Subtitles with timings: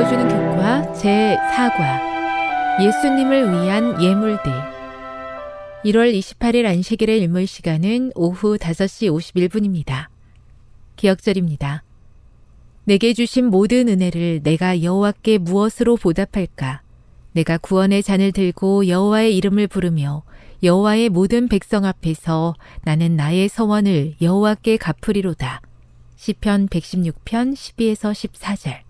[0.00, 4.50] 읽어주는 교과 제4과 예수님을 위한 예물들
[5.84, 10.06] 1월 28일 안식일의 일몰 시간은 오후 5시 51분입니다.
[10.96, 11.82] 기억절입니다.
[12.84, 16.80] 내게 주신 모든 은혜를 내가 여호와께 무엇으로 보답할까?
[17.32, 20.22] 내가 구원의 잔을 들고 여호와의 이름을 부르며
[20.62, 25.60] 여호와의 모든 백성 앞에서 나는 나의 서원을 여호와께 갚으리로다.
[26.16, 28.89] 시편 116편 12에서 14절.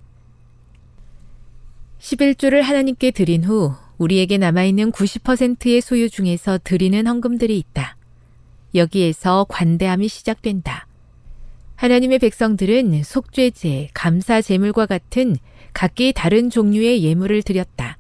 [2.01, 7.97] 11조를 하나님께 드린 후 우리에게 남아있는 90%의 소유 중에서 드리는 헌금들이 있다.
[8.75, 10.87] 여기에서 관대함이 시작된다.
[11.77, 15.37] 하나님의 백성들은 속죄제, 감사 제물과 같은
[15.73, 17.99] 각기 다른 종류의 예물을 드렸다.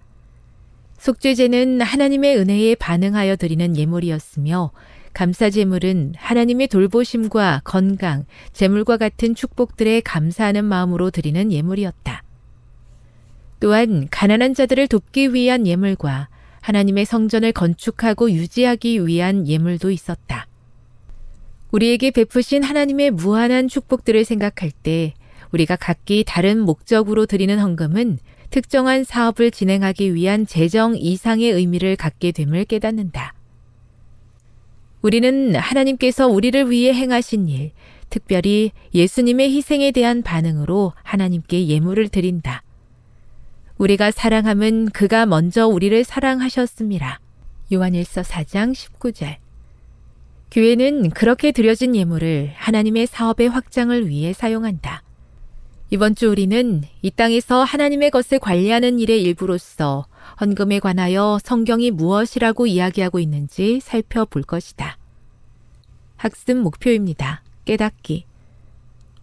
[0.98, 4.70] 속죄제는 하나님의 은혜에 반응하여 드리는 예물이었으며
[5.12, 12.22] 감사 제물은 하나님의 돌보심과 건강, 제물과 같은 축복들에 감사하는 마음으로 드리는 예물이었다.
[13.60, 16.28] 또한 가난한 자들을 돕기 위한 예물과
[16.60, 20.46] 하나님의 성전을 건축하고 유지하기 위한 예물도 있었다.
[21.70, 25.14] 우리에게 베푸신 하나님의 무한한 축복들을 생각할 때
[25.52, 28.18] 우리가 각기 다른 목적으로 드리는 헌금은
[28.50, 33.34] 특정한 사업을 진행하기 위한 재정 이상의 의미를 갖게 됨을 깨닫는다.
[35.02, 37.70] 우리는 하나님께서 우리를 위해 행하신 일,
[38.10, 42.62] 특별히 예수님의 희생에 대한 반응으로 하나님께 예물을 드린다.
[43.80, 47.18] 우리가 사랑함은 그가 먼저 우리를 사랑하셨습니다.
[47.72, 49.36] 요한일서 4장 19절.
[50.50, 55.02] 교회는 그렇게 드려진 예물을 하나님의 사업의 확장을 위해 사용한다.
[55.88, 60.04] 이번 주 우리는 이 땅에서 하나님의 것을 관리하는 일의 일부로서
[60.42, 64.98] 헌금에 관하여 성경이 무엇이라고 이야기하고 있는지 살펴볼 것이다.
[66.16, 67.42] 학습 목표입니다.
[67.64, 68.26] 깨닫기.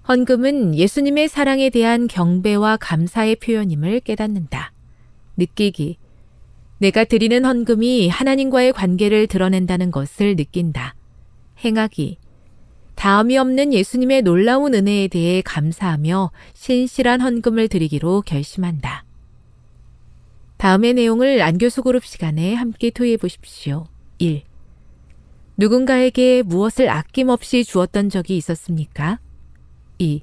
[0.07, 4.71] 헌금은 예수님의 사랑에 대한 경배와 감사의 표현임을 깨닫는다.
[5.35, 5.97] 느끼기.
[6.77, 10.95] 내가 드리는 헌금이 하나님과의 관계를 드러낸다는 것을 느낀다.
[11.65, 12.19] 행하기.
[12.95, 19.03] 다음이 없는 예수님의 놀라운 은혜에 대해 감사하며 신실한 헌금을 드리기로 결심한다.
[20.55, 23.87] 다음의 내용을 안교수 그룹 시간에 함께 토의해 보십시오.
[24.19, 24.43] 1.
[25.57, 29.19] 누군가에게 무엇을 아낌없이 주었던 적이 있었습니까?
[29.99, 30.21] 2.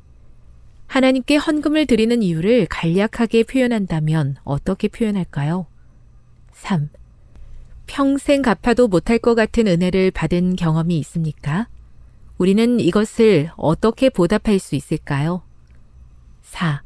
[0.87, 5.67] 하나님께 헌금을 드리는 이유를 간략하게 표현한다면 어떻게 표현할까요?
[6.53, 6.89] 3.
[7.87, 11.69] 평생 갚아도 못할 것 같은 은혜를 받은 경험이 있습니까?
[12.39, 15.43] 우리는 이것을 어떻게 보답할 수 있을까요?
[16.43, 16.83] 4.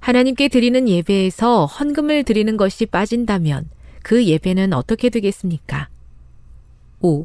[0.00, 3.70] 하나님께 드리는 예배에서 헌금을 드리는 것이 빠진다면
[4.02, 5.88] 그 예배는 어떻게 되겠습니까?
[7.00, 7.24] 5.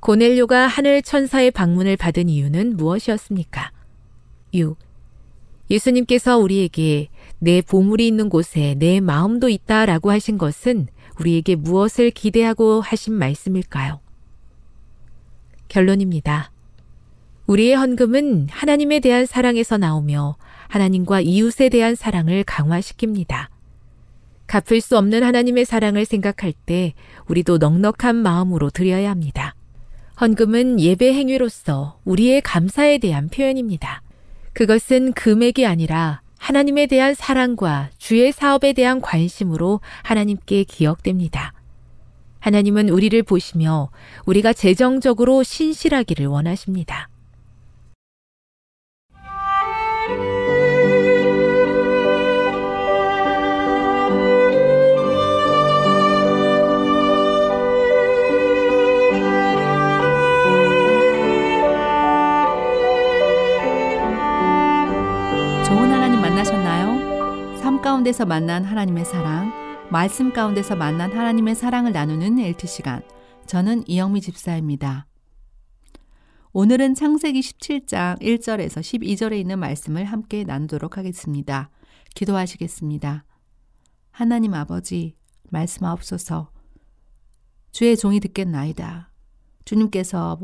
[0.00, 3.72] 고넬료가 하늘 천사의 방문을 받은 이유는 무엇이었습니까?
[4.56, 4.76] 6.
[5.70, 7.08] 예수님께서 우리에게
[7.38, 10.88] 내 보물이 있는 곳에 내 마음도 있다 라고 하신 것은
[11.18, 14.00] 우리에게 무엇을 기대하고 하신 말씀일까요?
[15.68, 16.52] 결론입니다.
[17.46, 20.36] 우리의 헌금은 하나님에 대한 사랑에서 나오며
[20.68, 23.48] 하나님과 이웃에 대한 사랑을 강화시킵니다.
[24.46, 26.94] 갚을 수 없는 하나님의 사랑을 생각할 때
[27.28, 29.54] 우리도 넉넉한 마음으로 드려야 합니다.
[30.20, 34.02] 헌금은 예배 행위로서 우리의 감사에 대한 표현입니다.
[34.56, 41.52] 그것은 금액이 아니라 하나님에 대한 사랑과 주의 사업에 대한 관심으로 하나님께 기억됩니다.
[42.40, 43.90] 하나님은 우리를 보시며
[44.24, 47.10] 우리가 재정적으로 신실하기를 원하십니다.
[67.96, 69.50] 가운데서 만난 하나님의 사랑,
[69.90, 73.02] 말씀 가운데서 만난 하나님의 사랑을 나누는 엘트 시간.
[73.46, 75.06] 저는 이영미 집사입니다.
[76.52, 81.70] 오늘은 창세기 17장 1절에서 12절에 있는 말씀을 함께 나누도록 하겠습니다.
[82.14, 83.24] 기도하시겠습니다.
[84.10, 85.16] 하나님 아버지,
[85.48, 86.50] 말씀하옵소서.
[87.72, 89.10] 주의 종이 듣겠나이다.
[89.64, 90.38] 주님께서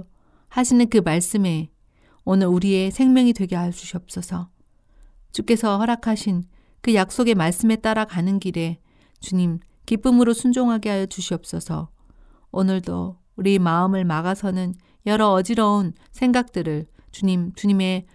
[0.48, 1.70] 하시는 그 말씀에
[2.24, 4.48] 오늘 우리의 생명이 되게 해 주시옵소서.
[5.32, 6.44] 주께서 허락하신
[6.82, 8.80] 그 약속의 말씀에 따라 가는 길에
[9.20, 11.90] 주님 기쁨으로 순종하게 하여 주시옵소서.
[12.50, 14.74] 오늘도 우리 마음을 막아서는
[15.06, 18.06] 여러 어지러운 생각들을 주님, 주님의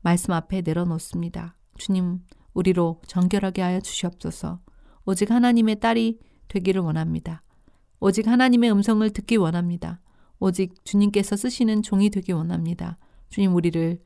[0.00, 1.56] 말씀 앞에 내려놓습니다.
[1.78, 2.20] 주님,
[2.52, 4.60] 우리로 정결하게 하여 주시옵소서.
[5.06, 6.18] 오직 하나님의 딸이
[6.48, 7.42] 되기를 원합니다.
[8.00, 10.00] 오직 하나님의 음성을 듣기 원합니다.
[10.38, 12.98] 오직 주님께서 쓰시는 종이 되기 원합니다.
[13.30, 13.98] 주님, 우리를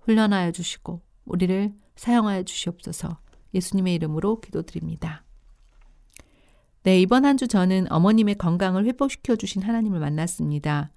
[0.00, 3.18] 훈련하여 주시고, 우리를 사용하여 주시옵소서.
[3.54, 5.24] 예수님의 이름으로 기도드립니다.
[6.82, 10.90] 네, 이번 한 주 저는 어머님의 건강을 회복시켜 주신 하나님을 만났습니다.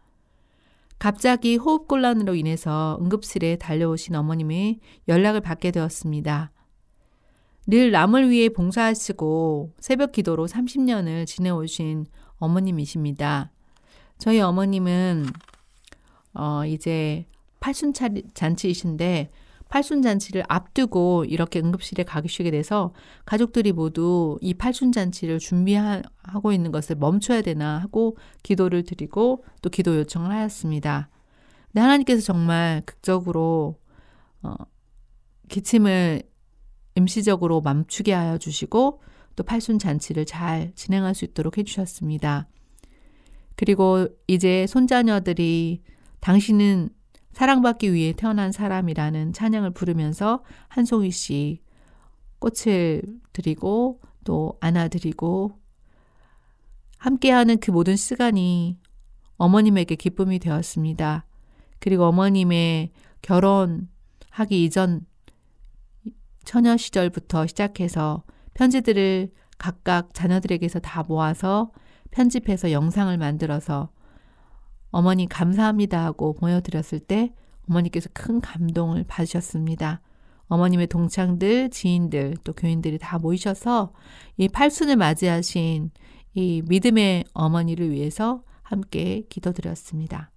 [0.99, 6.51] 갑자기 호흡곤란으로 인해서 응급실에 달려오신 어머님의 연락을 받게 되었습니다.
[7.67, 12.05] 늘 남을 위해 봉사하시고 새벽 기도로 30년을 지내오신
[12.37, 13.51] 어머님이십니다.
[14.17, 15.25] 저희 어머님은
[16.33, 17.27] 어, 이제
[17.59, 17.93] 팔순
[18.33, 19.29] 잔치이신데
[19.69, 22.93] 팔순잔치를 앞두고 이렇게 응급실에 가시게 돼서
[23.25, 30.31] 가족들이 모두 이 팔순잔치를 준비하고 있는 것을 멈춰야 되나 하고 기도를 드리고 또 기도 요청을
[30.31, 31.09] 하였습니다.
[31.67, 33.79] 근데 하나님께서 정말 극적으로
[34.41, 34.55] 어,
[35.49, 36.23] 기침을
[36.95, 39.01] 임시적으로 멈추게 하여 주시고
[39.35, 42.47] 또 팔순잔치를 잘 진행할 수 있도록 해주셨습니다.
[43.55, 45.81] 그리고 이제 손자녀들이
[46.19, 46.89] 당신은
[47.37, 51.63] 사랑받기 위해 태어난 사람이라는 찬양을 부르면서 한 송이씩
[52.39, 55.51] 꽃을 드리고 또 안아드리고
[56.97, 58.79] 함께하는 그 모든 시간이
[59.35, 61.27] 어머님에게 기쁨이 되었습니다.
[61.77, 62.89] 그리고 어머님의
[63.21, 65.05] 결혼하기 이전
[66.43, 68.23] 처녀 시절부터 시작해서
[68.55, 69.29] 편지들을
[69.59, 71.71] 각각 자녀들에게서 다 모아서
[72.09, 73.91] 편집해서 영상을 만들어서
[74.89, 77.33] 어머니 감사합니다 하고 보여드렸을 때
[77.69, 80.01] 어머니께서 큰 감동을 받으셨습니다.
[80.47, 83.93] 어머님의 동창들, 지인들, 또 교인들이 다 모이셔서
[84.37, 85.91] 이 팔순을 맞이하신
[86.35, 90.31] 이 믿음의 어머니를 위해서 함께 기도드렸습니다.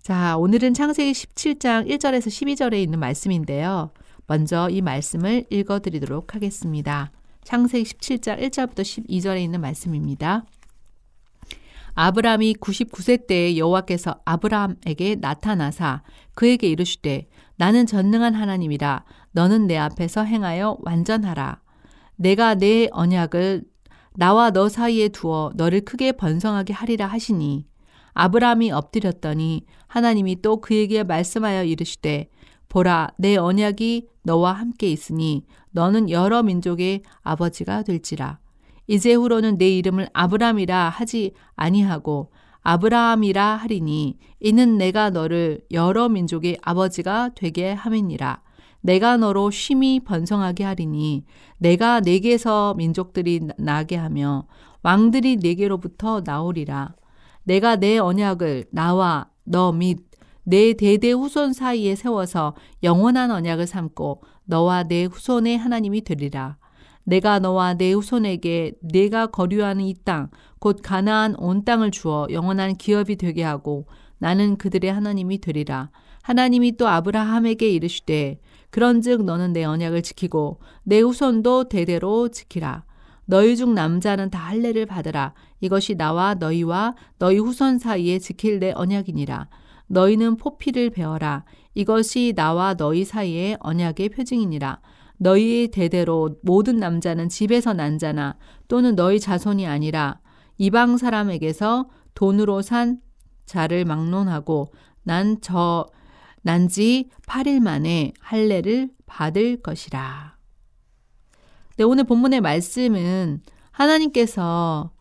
[0.00, 3.92] 자, 오늘은 창세기 17장 1절에서 12절에 있는 말씀인데요.
[4.26, 7.12] 먼저 이 말씀을 읽어드리도록 하겠습니다.
[7.44, 10.44] 창세기 17장 1절부터 12절에 있는 말씀입니다.
[11.94, 16.02] 아브람이 99세 때에 여호와께서 아브람에게 나타나사
[16.34, 19.04] 그에게 이르시되 나는 전능한 하나님이라.
[19.32, 21.60] 너는 내 앞에서 행하여 완전하라.
[22.16, 23.64] 내가 내 언약을
[24.14, 27.66] 나와 너 사이에 두어 너를 크게 번성하게 하리라 하시니
[28.14, 32.28] 아브람이 엎드렸더니 하나님이 또 그에게 말씀하여 이르시되
[32.68, 38.38] 보라 내 언약이 너와 함께 있으니 너는 여러 민족의 아버지가 될지라
[38.92, 42.30] 이제 후로는 내 이름을 아브람이라 하지 아니하고
[42.60, 48.42] 아브라함이라 하리니 이는 내가 너를 여러 민족의 아버지가 되게 함이니라.
[48.82, 51.24] 내가 너로 심히 번성하게 하리니
[51.56, 54.46] 내가 내게서 민족들이 나게 하며
[54.82, 56.94] 왕들이 내게로부터 나오리라.
[57.44, 60.00] 내가 내 언약을 나와 너 및
[60.44, 66.58] 내 대대 후손 사이에 세워서 영원한 언약을 삼고 너와 내 후손의 하나님이 되리라.
[67.04, 73.16] 내가 너와 내 후손에게 내가 거류하는 이 땅, 곧 가나안 온 땅을 주어 영원한 기업이
[73.16, 73.86] 되게 하고
[74.18, 75.90] 나는 그들의 하나님이 되리라.
[76.22, 78.38] 하나님이 또 아브라함에게 이르시되
[78.70, 82.84] 그런즉 너는 내 언약을 지키고 내 후손도 대대로 지키라.
[83.24, 85.34] 너희 중 남자는 다 할례를 받으라.
[85.60, 89.48] 이것이 나와 너희와 너희 후손 사이에 지킬 내 언약이니라.
[89.88, 91.44] 너희는 포피를 베어라.
[91.74, 94.80] 이것이 나와 너희 사이의 언약의 표징이니라.
[95.18, 98.36] 너희 대대로 모든 남자는 집에서 난 자나
[98.68, 100.20] 또는 너희 자손이 아니라
[100.58, 103.00] 이방 사람에게서 돈으로 산
[103.46, 104.72] 자를 막론하고
[105.04, 105.86] 난 저
[106.42, 110.36] 난지 8일 만에 할례를 받을 것이라.
[111.76, 113.40] 네, 오늘 본문의 말씀은
[113.70, 114.92] 하나님께서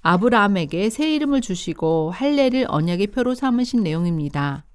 [0.00, 4.65] 아브라함에게 새 이름을 주시고 할례를 언약의 표로 삼으신 내용입니다.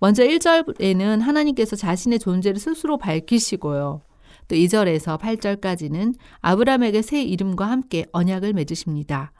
[0.00, 4.02] 먼저 1절에는 하나님께서 자신의 존재를 스스로 밝히시고요.
[4.46, 9.32] 또 2절에서 8절까지는 아브라함에게 새 이름과 함께 언약을 맺으십니다.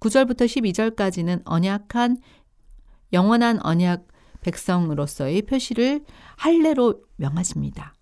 [0.00, 2.18] 9절부터 12절까지는 언약한
[3.12, 4.06] 영원한 언약
[4.40, 6.04] 백성으로서의 표시를
[6.36, 7.94] 할례로 명하십니다.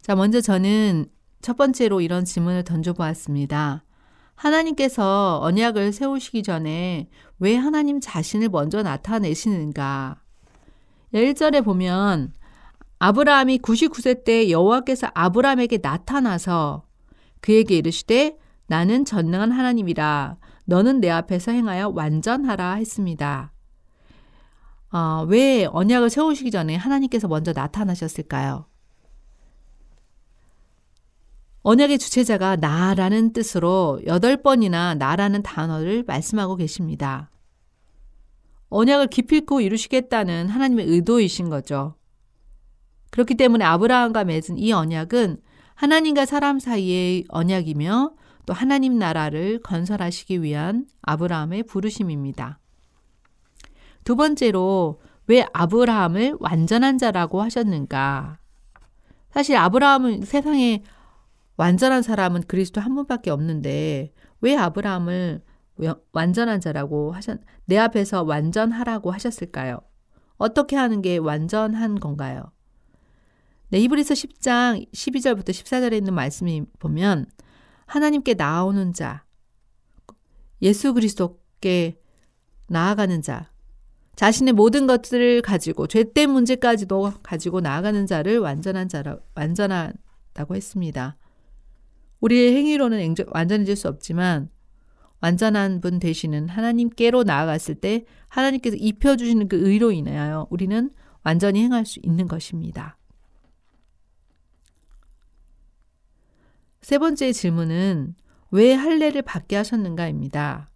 [0.00, 1.06] 자, 먼저 저는
[1.42, 3.84] 첫 번째로 이런 질문을 던져 보았습니다.
[4.34, 7.08] 하나님께서 언약을 세우시기 전에
[7.38, 10.22] 왜 하나님 자신을 먼저 나타내시는가?
[11.12, 12.32] 1절에 보면
[12.98, 16.84] 아브라함이 99세 때 여호와께서 아브라함에게 나타나서
[17.40, 18.36] 그에게 이르시되
[18.66, 23.52] 나는 전능한 하나님이라 너는 내 앞에서 행하여 완전하라 했습니다.
[24.90, 28.66] 어, 왜 언약을 세우시기 전에 하나님께서 먼저 나타나셨을까요?
[31.62, 37.30] 언약의 주체자가 나라는 뜻으로 여덟 번이나 나라는 단어를 말씀하고 계십니다.
[38.70, 41.94] 언약을 기필코 이루시겠다는 하나님의 의도이신 거죠.
[43.10, 45.40] 그렇기 때문에 아브라함과 맺은 이 언약은
[45.74, 48.12] 하나님과 사람 사이의 언약이며
[48.46, 52.58] 또 하나님 나라를 건설하시기 위한 아브라함의 부르심입니다.
[54.04, 58.38] 두 번째로 왜 아브라함을 완전한 자라고 하셨는가?
[59.30, 60.82] 사실 아브라함은 세상에
[61.56, 65.42] 완전한 사람은 그리스도 한 분밖에 없는데 왜 아브라함을
[66.12, 69.80] 완전한 자라고 하셨, 내 앞에서 완전하라고 하셨을까요?
[70.36, 72.52] 어떻게 하는 게 완전한 건가요?
[73.70, 77.26] 네, 이브리서 10장 12절부터 14절에 있는 말씀이 보면
[77.86, 79.24] 하나님께 나오는 자,
[80.62, 82.00] 예수 그리스도께
[82.68, 83.50] 나아가는 자,
[84.16, 91.16] 자신의 모든 것들을 가지고 죄된 문제까지도 가지고 나아가는 자를 완전한 자라 완전하다고 했습니다.
[92.20, 94.50] 우리의 행위로는 완전해질 수 없지만
[95.20, 100.90] 완전한 분 되시는 하나님께로 나아갔을 때 하나님께서 입혀주시는 그 의로 인하여 우리는
[101.22, 102.96] 완전히 행할 수 있는 것입니다.
[106.80, 108.14] 세 번째 질문은
[108.50, 110.68] 왜 할례를 받게 하셨는가입니다.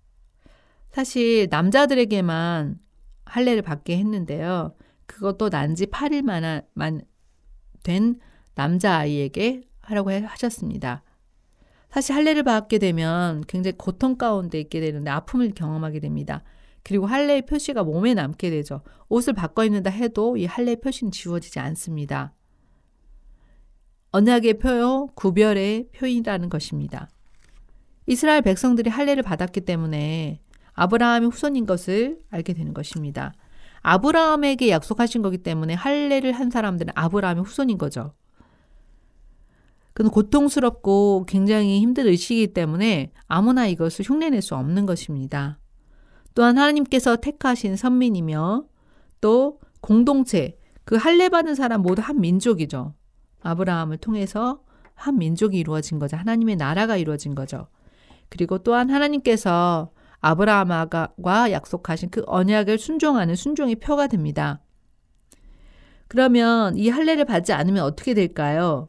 [0.91, 2.79] 사실 남자들에게만
[3.25, 4.75] 할례를 받게 했는데요.
[5.07, 7.07] 그것도 난지 8일만
[7.83, 8.21] 된
[8.55, 11.03] 남자 아이에게 하라고 하셨습니다.
[11.93, 16.43] 사실 할례를 받게 되면 굉장히 고통 가운데 있게 되는데 아픔을 경험하게 됩니다.
[16.83, 18.81] 그리고 할례의 표시가 몸에 남게 되죠.
[19.11, 22.33] 옷을 바꿔 입는다 해도 이 할례의 표시는 지워지지 않습니다.
[24.13, 27.11] 언약의 표요, 구별의 표이라는 것입니다.
[28.07, 30.41] 이스라엘 백성들이 할례를 받았기 때문에
[30.73, 33.35] 아브라함의 후손인 것을 알게 되는 것입니다.
[33.83, 38.15] 아브라함에게 약속하신 거기 때문에 할례를 한 사람들은 아브라함의 후손인 거죠.
[39.95, 45.59] 그는 고통스럽고 굉장히 힘든 의식이기 때문에 아무나 이것을 흉내낼 수 없는 것입니다.
[46.35, 48.65] 또한 하나님께서 택하신 선민이며
[49.21, 52.95] 또 공동체, 그 할례받은 사람 모두 한 민족이죠.
[53.43, 54.63] 아브라함을 통해서
[54.95, 56.17] 한 민족이 이루어진 거죠.
[56.17, 57.69] 하나님의 나라가 이루어진 거죠.
[58.29, 64.63] 그리고 또한 하나님께서 아브라함과 약속하신 그 언약을 순종하는 순종의 표가 됩니다.
[66.09, 68.89] 그러면 이 할례를 받지 않으면 어떻게 될까요?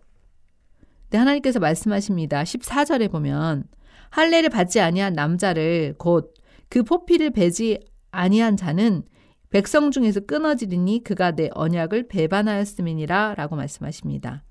[1.13, 2.43] 네, 하나님께서 말씀하십니다.
[2.43, 3.63] 14절에 보면
[4.09, 6.33] 할례를 받지 아니한 남자를 곧
[6.73, 7.77] 그 포피를 베지
[8.09, 9.03] 아니한 자는
[9.51, 14.43] 백성 중에서 끊어지리니 그가 내 언약을 배반하였음이니라 라고 말씀하십니다.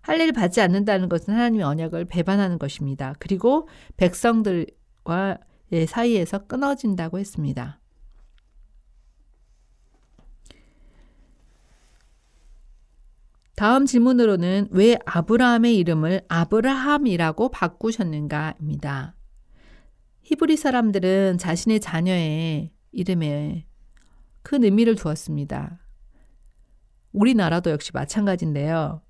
[0.00, 3.12] 할례를 받지 않는다는 것은 하나님의 언약을 배반하는 것입니다.
[3.18, 5.36] 그리고 백성들과
[5.86, 7.78] 사이에서 끊어진다고 했습니다.
[13.56, 19.14] 다음 질문으로는 왜 아브라함의 이름을 아브라함이라고 바꾸셨는가입니다.
[20.22, 23.66] 히브리 사람들은 자신의 자녀의 이름에
[24.42, 25.78] 큰 의미를 두었습니다.
[27.12, 29.02] 우리나라도 역시 마찬가지인데요.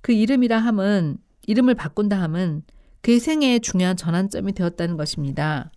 [0.00, 2.62] 그 이름이라 함은 이름을 바꾼다 함은
[3.00, 5.72] 그의 생애의 중요한 전환점이 되었다는 것입니다.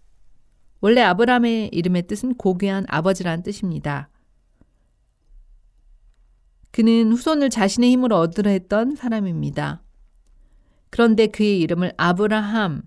[0.80, 4.11] 원래 아브라함의 이름의 뜻은 고귀한 아버지라는 뜻입니다.
[6.72, 9.82] 그는 후손을 자신의 힘으로 얻으려 했던 사람입니다.
[10.90, 12.84] 그런데 그의 이름을 아브라함,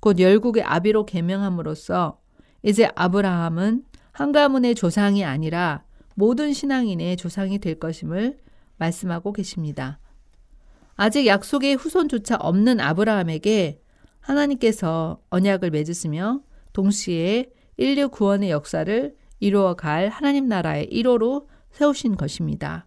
[0.00, 2.20] 곧 열국의 아비로 개명함으로써
[2.62, 8.38] 이제 아브라함은 한 가문의 조상이 아니라 모든 신앙인의 조상이 될 것임을
[8.78, 9.98] 말씀하고 계십니다.
[10.96, 13.80] 아직 약속의 후손조차 없는 아브라함에게
[14.20, 16.40] 하나님께서 언약을 맺으시며
[16.72, 22.85] 동시에 인류 구원의 역사를 이루어갈 하나님 나라의 1호로 세우신 것입니다.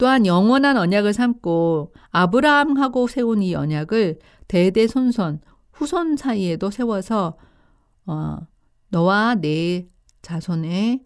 [0.00, 5.42] 또한 영원한 언약을 삼고 아브라함하고 세운 이 언약을 대대손손
[5.72, 7.36] 후손 사이에도 세워서
[8.06, 8.38] 어,
[8.88, 9.86] 너와 내
[10.22, 11.04] 자손의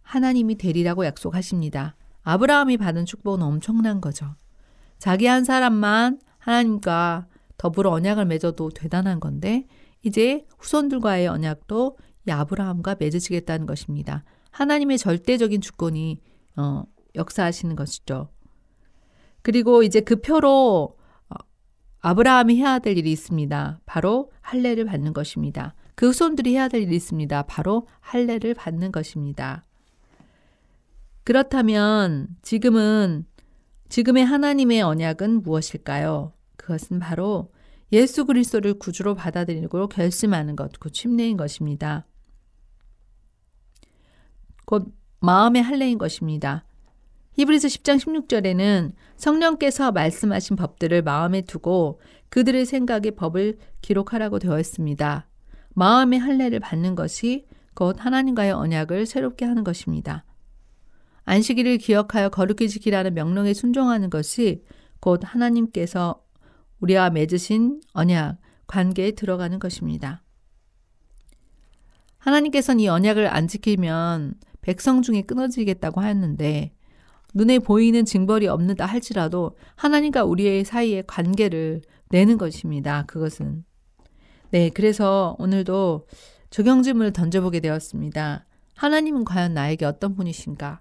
[0.00, 1.96] 하나님이 되리라고 약속하십니다.
[2.22, 4.36] 아브라함이 받은 축복은 엄청난 거죠.
[5.00, 7.26] 자기 한 사람만 하나님과
[7.58, 9.66] 더불어 언약을 맺어도 대단한 건데
[10.04, 11.98] 이제 후손들과의 언약도
[12.28, 14.22] 이 아브라함과 맺으시겠다는 것입니다.
[14.52, 16.20] 하나님의 절대적인 주권이
[16.54, 16.84] 어,
[17.16, 18.28] 역사하시는 것이죠.
[19.46, 20.96] 그리고 이제 그 표로
[21.28, 21.34] 어,
[22.00, 23.78] 아브라함이 해야 될 일이 있습니다.
[23.86, 25.76] 바로 할례를 받는 것입니다.
[25.94, 27.42] 그 후손들이 해야 될 일이 있습니다.
[27.42, 29.62] 바로 할례를 받는 것입니다.
[31.22, 33.24] 그렇다면 지금은
[33.88, 36.32] 지금의 하나님의 언약은 무엇일까요?
[36.56, 37.52] 그것은 바로
[37.92, 42.04] 예수 그리스도를 구주로 받아들이고 결심하는 것, 그 침례인 것입니다.
[44.64, 46.64] 곧 마음의 할례인 것입니다.
[47.36, 52.00] 히브리서 10장 16절에는 성령께서 말씀하신 법들을 마음에 두고
[52.30, 55.28] 그들의 생각의 법을 기록하라고 되어 있습니다.
[55.74, 60.24] 마음의 할례를 받는 것이 곧 하나님과의 언약을 새롭게 하는 것입니다.
[61.24, 64.64] 안식일을 기억하여 거룩히 지키라는 명령에 순종하는 것이
[65.00, 66.22] 곧 하나님께서
[66.80, 70.22] 우리와 맺으신 언약, 관계에 들어가는 것입니다.
[72.16, 76.75] 하나님께서는 이 언약을 안 지키면 백성 중에 끊어지겠다고 하였는데
[77.36, 83.04] 눈에 보이는 징벌이 없는다 할지라도 하나님과 우리의 사이의 관계를 내는 것입니다.
[83.06, 83.62] 그것은.
[84.50, 86.06] 네, 그래서 오늘도
[86.48, 88.46] 적용 질문을 던져보게 되었습니다.
[88.74, 90.80] 하나님은 과연 나에게 어떤 분이신가?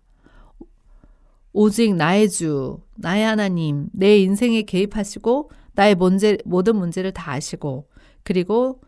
[1.52, 7.90] 오직 나의 주, 나의 하나님, 내 인생에 개입하시고 나의 문제, 모든 문제를 다 아시고
[8.24, 8.80] 그리고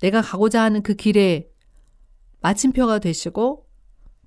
[0.00, 1.48] 내가 가고자 하는 그 길에
[2.42, 3.67] 마침표가 되시고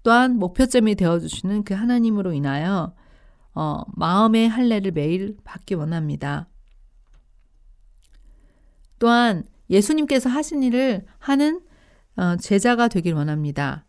[0.04, 2.94] 또한 목표점이 되어주시는 그 하나님으로 인하여
[3.54, 6.48] 어, 마음의 할례를 매일 받기 원합니다.
[9.00, 11.62] 또한 예수님께서 하신 일을 하는
[12.16, 13.86] 어, 제자가 되길 원합니다.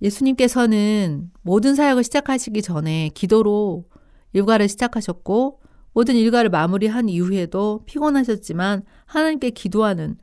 [0.00, 3.84] 예수님께서는 모든 사역을 시작하시기 전에 기도로
[4.32, 5.60] 일과를 시작하셨고
[5.92, 10.16] 모든 일과를 마무리한 이후에도 피곤하셨지만 하나님께 기도하는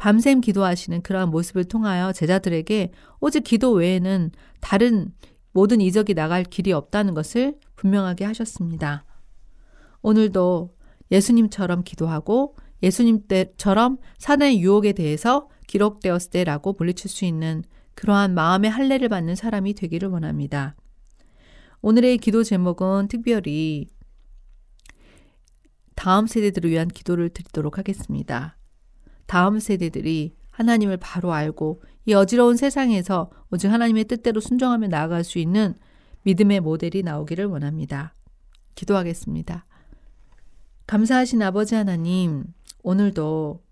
[0.00, 5.12] 밤샘 기도하시는 그러한 모습을 통하여 제자들에게 오직 기도 외에는 다른
[5.52, 9.04] 모든 이적이 나갈 길이 없다는 것을 분명하게 하셨습니다.
[10.00, 10.74] 오늘도
[11.10, 17.62] 예수님처럼 기도하고 예수님 때처럼 사단의 유혹에 대해서 기록되었을 때라고 물리칠 수 있는
[17.94, 20.76] 그러한 마음의 할례를 받는 사람이 되기를 원합니다.
[21.82, 23.86] 오늘의 기도 제목은 특별히
[25.94, 28.56] 다음 세대들을 위한 기도를 드리도록 하겠습니다.
[29.30, 35.76] 다음 세대들이 하나님을 바로 알고 이 어지러운 세상에서 오직 하나님의 뜻대로 순종하며 나아갈 수 있는
[36.24, 38.16] 믿음의 모델이 나오기를 원합니다.
[38.74, 39.66] 기도하겠습니다.
[40.88, 42.42] 감사하신 아버지 하나님,
[42.82, 43.62] 오늘도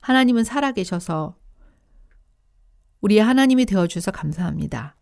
[0.00, 1.34] 하나님은 살아계셔서
[3.00, 4.96] 우리의 하나님이 되어주셔서 감사합니다.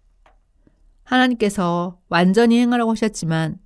[1.03, 3.59] 하나님께서 완전히 행하라고 하셨지만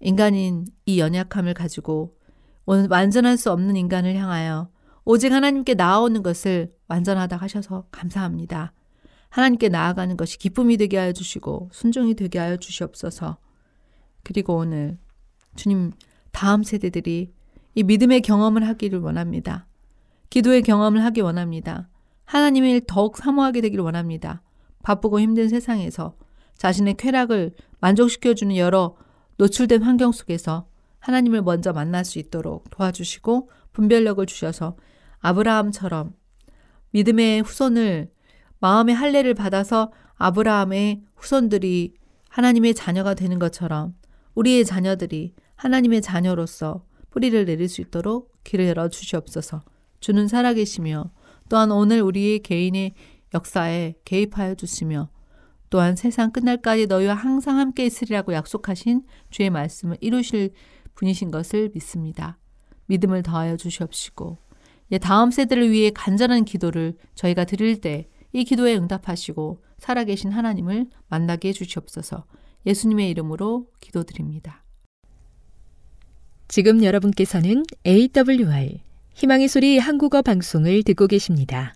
[0.00, 2.16] 인간인 이 연약함을 가지고
[2.64, 4.72] 완전할 수 없는 인간을 향하여
[5.04, 8.72] 오직 하나님께 나아오는 것을 완전하다 하셔서 감사합니다.
[9.28, 13.36] 하나님께 나아가는 것이 기쁨이 되게 하여 주시고 순종이 되게 하여 주시옵소서.
[14.22, 14.96] 그리고 오늘
[15.56, 15.92] 주님
[16.32, 17.32] 다음 세대들이
[17.74, 19.66] 이 믿음의 경험을 하기를 원합니다.
[20.30, 21.88] 기도의 경험을 하기 원합니다.
[22.24, 24.42] 하나님을 더욱 사모하게 되기를 원합니다.
[24.82, 26.16] 바쁘고 힘든 세상에서
[26.56, 28.96] 자신의 쾌락을 만족시켜주는 여러
[29.36, 30.66] 노출된 환경 속에서
[31.00, 34.76] 하나님을 먼저 만날 수 있도록 도와주시고 분별력을 주셔서
[35.24, 36.12] 아브라함처럼
[36.90, 38.10] 믿음의 후손을
[38.60, 41.94] 마음의 할례를 받아서 아브라함의 후손들이
[42.28, 43.94] 하나님의 자녀가 되는 것처럼
[44.34, 49.62] 우리의 자녀들이 하나님의 자녀로서 뿌리를 내릴 수 있도록 길을 열어 주시옵소서.
[50.00, 51.10] 주는 살아계시며
[51.48, 52.92] 또한 오늘 우리의 개인의
[53.32, 55.08] 역사에 개입하여 주시며
[55.70, 60.52] 또한 세상 끝날까지 너희와 항상 함께 있으리라고 약속하신 주의 말씀을 이루실
[60.94, 62.38] 분이신 것을 믿습니다.
[62.86, 64.43] 믿음을 더하여 주시옵시고 예,
[64.98, 72.24] 다음 세대를 위해 간절한 기도를 저희가 드릴 때 이 기도에 응답하시고 살아계신 하나님을 만나게 해주시옵소서
[72.66, 74.64] 예수님의 이름으로 기도드립니다.
[76.48, 78.80] 지금 여러분께서는 AWR
[79.14, 81.73] 희망의 소리 한국어 방송을 듣고 계십니다.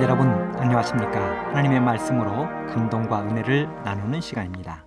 [0.00, 1.48] 시청자 여러분 안녕하십니까?
[1.48, 4.86] 하나님의 말씀으로 감동과 은혜를 나누는 시간입니다.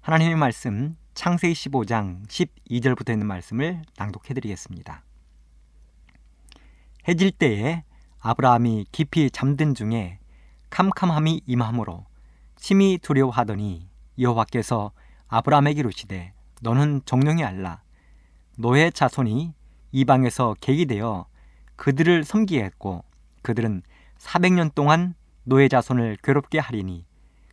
[0.00, 5.04] 하나님의 말씀 창세기 15장 12절부터 있는 말씀을 낭독해 드리겠습니다.
[7.06, 7.84] 해질 때에
[8.20, 10.20] 아브라함이 깊이 잠든 중에
[10.70, 12.06] 캄캄함이 임함으로
[12.56, 14.92] 심히 두려워하더니 여호와께서
[15.28, 17.82] 아브라함에게 이르시되 너는 정령이 알라.
[18.56, 19.52] 너의 자손이
[19.90, 21.26] 이방에서 객이 되어
[21.76, 23.04] 그들을 섬기게 했고
[23.42, 23.82] 그들은
[24.18, 27.04] 400년 동안 노예 자손을 괴롭게 하리니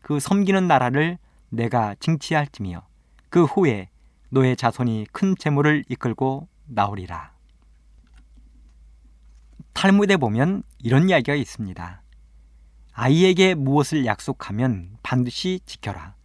[0.02, 1.18] 그 섬기는 나라를
[1.50, 2.88] 내가 징치할지며
[3.30, 3.90] 그 후에
[4.30, 7.34] 노예 자손이 큰 재물을 이끌고 나오리라.
[9.74, 12.02] 탈무드에 보면 이런 이야기가 있습니다.
[12.94, 16.16] 아이에게 무엇을 약속하면 반드시 지켜라.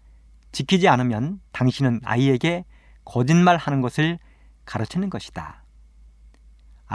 [0.53, 2.65] 지키지 않으면 당신은 아이에게
[3.05, 4.19] 거짓말하는 것을
[4.65, 5.64] 가르치는 것이다.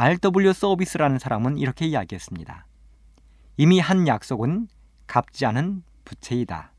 [0.01, 2.65] RW 서비스라는 사람은 이렇게 이야기했습니다.
[3.57, 4.69] 이미 한 약속은
[5.07, 6.71] 갚지 않은 부채이다.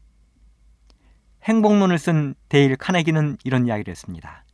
[1.43, 4.47] 행복론을 쓴 데일 카네기는 이런 이야기를 했습니다.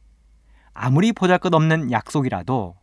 [0.75, 2.75] 아무리 보잘것없는 약속이라도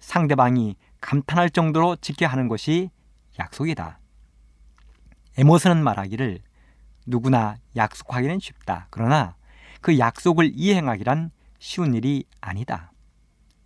[0.00, 2.90] 상대방이 감탄할 정도로 지켜야 하는 것이
[3.38, 4.00] 약속이다.
[5.36, 6.40] 에모스는 말하기를
[7.06, 8.88] 누구나 약속하기는 쉽다.
[8.90, 9.36] 그러나
[9.82, 12.90] 그 약속을 이행하기란 쉬운 일이 아니다.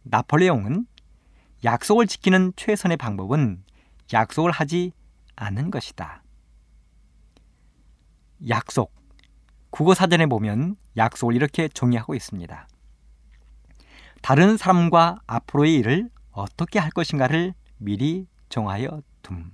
[0.03, 0.87] 나폴레옹은
[1.65, 3.63] 약속을 지키는 최선의 방법은
[4.13, 4.93] 약속을 하지
[5.37, 6.23] 않는 것이다.
[8.49, 8.93] 약속.
[9.71, 12.69] 국어사전에 보면 약속을 이렇게 정의하고 있습니다.
[14.21, 19.53] 다른 사람과 앞으로의 일을 어떻게 할 것인가를 미리 정하여 둠.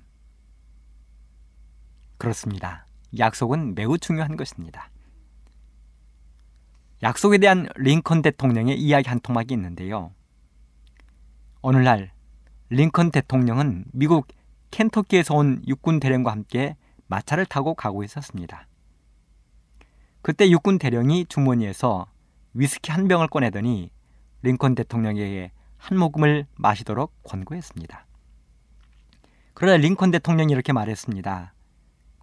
[2.16, 2.86] 그렇습니다.
[3.16, 4.90] 약속은 매우 중요한 것입니다.
[7.02, 10.12] 약속에 대한 링컨 대통령의 이야기 한 토막이 있는데요.
[11.60, 12.12] 어느 날
[12.70, 14.28] 링컨 대통령은 미국
[14.70, 18.66] 켄터키에서 온 육군 대령과 함께 마차를 타고 가고 있었습니다.
[20.22, 22.06] 그때 육군 대령이 주머니에서
[22.54, 23.90] 위스키 한 병을 꺼내더니
[24.42, 28.06] 링컨 대통령에게 한 모금을 마시도록 권고했습니다.
[29.54, 31.54] 그러나 링컨 대통령이 이렇게 말했습니다.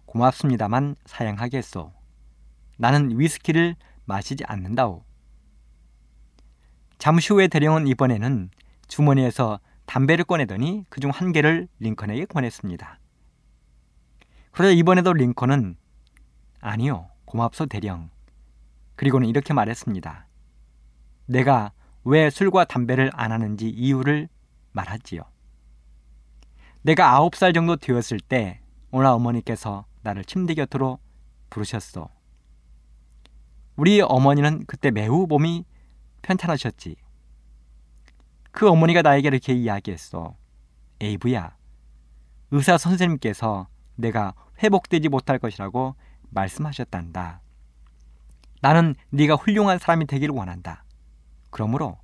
[0.06, 1.92] 고맙습니다만 사양하겠소.
[2.78, 5.04] 나는 위스키를 마시지 않는다오.
[6.98, 8.50] 잠시 후에 대령은 이번에는
[8.88, 12.98] 주머니에서 담배를 꺼내더니 그중 한 개를 링컨에게 권했습니다.
[14.52, 15.76] 그러자 이번에도 링컨은
[16.60, 18.10] 아니요, 고맙소 대령.
[18.96, 20.26] 그리고는 이렇게 말했습니다.
[21.26, 21.72] 내가
[22.04, 24.28] 왜 술과 담배를 안 하는지 이유를
[24.72, 25.22] 말하지요.
[26.82, 30.98] 내가 아홉 살 정도 되었을 때 오나 어머니께서 나를 침대 곁으로
[31.50, 32.08] 부르셨소.
[33.76, 35.64] 우리 어머니는 그때 매우 몸이
[36.22, 36.96] 편찮으셨지.
[38.56, 40.34] 그 어머니가 나에게 이렇게 이야기했어.
[41.02, 41.54] 에이브야,
[42.52, 45.94] 의사 선생님께서 내가 회복되지 못할 것이라고
[46.30, 47.42] 말씀하셨단다.
[48.62, 50.84] 나는 네가 훌륭한 사람이 되기를 원한다.
[51.50, 51.98] 그러므로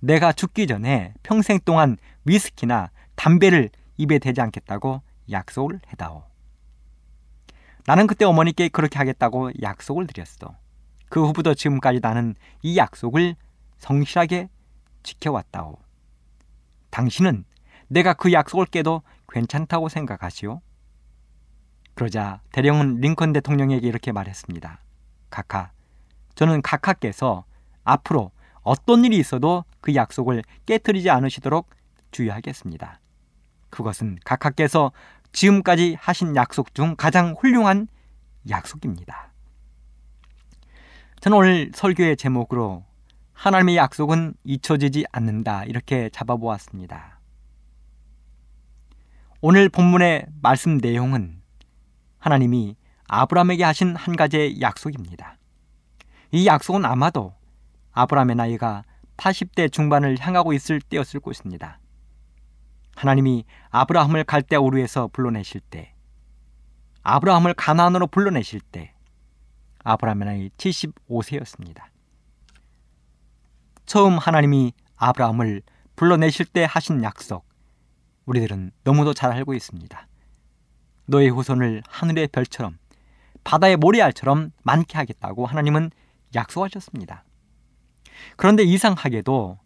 [0.00, 6.24] 내가 죽기 전에 평생 동안 위스키나 담배를 입에 대지 않겠다고 약속을 해다오.
[7.86, 10.56] 나는 그때 어머니께 그렇게 하겠다고 약속을 드렸어.
[11.08, 13.36] 그 후부터 지금까지 나는 이 약속을
[13.78, 14.48] 성실하게
[15.04, 15.91] 지켜왔다오.
[16.92, 17.44] 당신은
[17.88, 20.60] 내가 그 약속을 깨도 괜찮다고 생각하시오?
[21.94, 24.78] 그러자 대령은 링컨 대통령에게 이렇게 말했습니다.
[25.30, 25.72] 카카,
[26.34, 27.44] 저는 카카께서
[27.82, 28.30] 앞으로
[28.62, 31.68] 어떤 일이 있어도 그 약속을 깨뜨리지 않으시도록
[32.12, 33.00] 주의하겠습니다.
[33.70, 34.92] 그것은 카카께서
[35.32, 37.88] 지금까지 하신 약속 중 가장 훌륭한
[38.48, 39.32] 약속입니다.
[41.20, 42.84] 저는 오늘 설교의 제목으로
[43.42, 45.64] 하나님의 약속은 잊혀지지 않는다.
[45.64, 47.18] 이렇게 잡아보았습니다.
[49.40, 51.42] 오늘 본문의 말씀 내용은
[52.18, 52.76] 하나님이
[53.08, 55.38] 아브라함에게 하신 한 가지의 약속입니다.
[56.30, 57.34] 이 약속은 아마도
[57.90, 58.84] 아브라함의 나이가
[59.16, 61.80] 80대 중반을 향하고 있을 때였을 것입니다.
[62.94, 65.92] 하나님이 아브라함을 갈대 우르에서 불러내실 때,
[67.02, 68.94] 아브라함을 가나안으로 불러내실 때,
[69.82, 71.91] 아브라함의 나이 75세였습니다.
[73.86, 75.62] 처음 하나님이 아브라함을
[75.96, 77.44] 불러내실 때 하신 약속,
[78.26, 80.06] 우리들은 너무도 잘 알고 있습니다.
[81.06, 82.78] 너의 후손을 하늘의 별처럼
[83.44, 85.90] 바다의 모래알처럼 많게 하겠다고 하나님은
[86.34, 87.24] 약속하셨습니다.
[88.36, 89.58] 그런데 이상하게도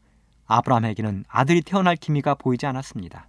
[0.47, 3.29] 아브라함에게는 아들이 태어날 기미가 보이지 않았습니다.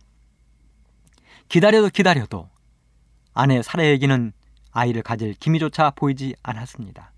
[1.49, 2.49] 기다려도 기다려도
[3.33, 4.33] 아내 사라에게는
[4.71, 7.11] 아이를 가질 기미조차 보이지 않았습니다.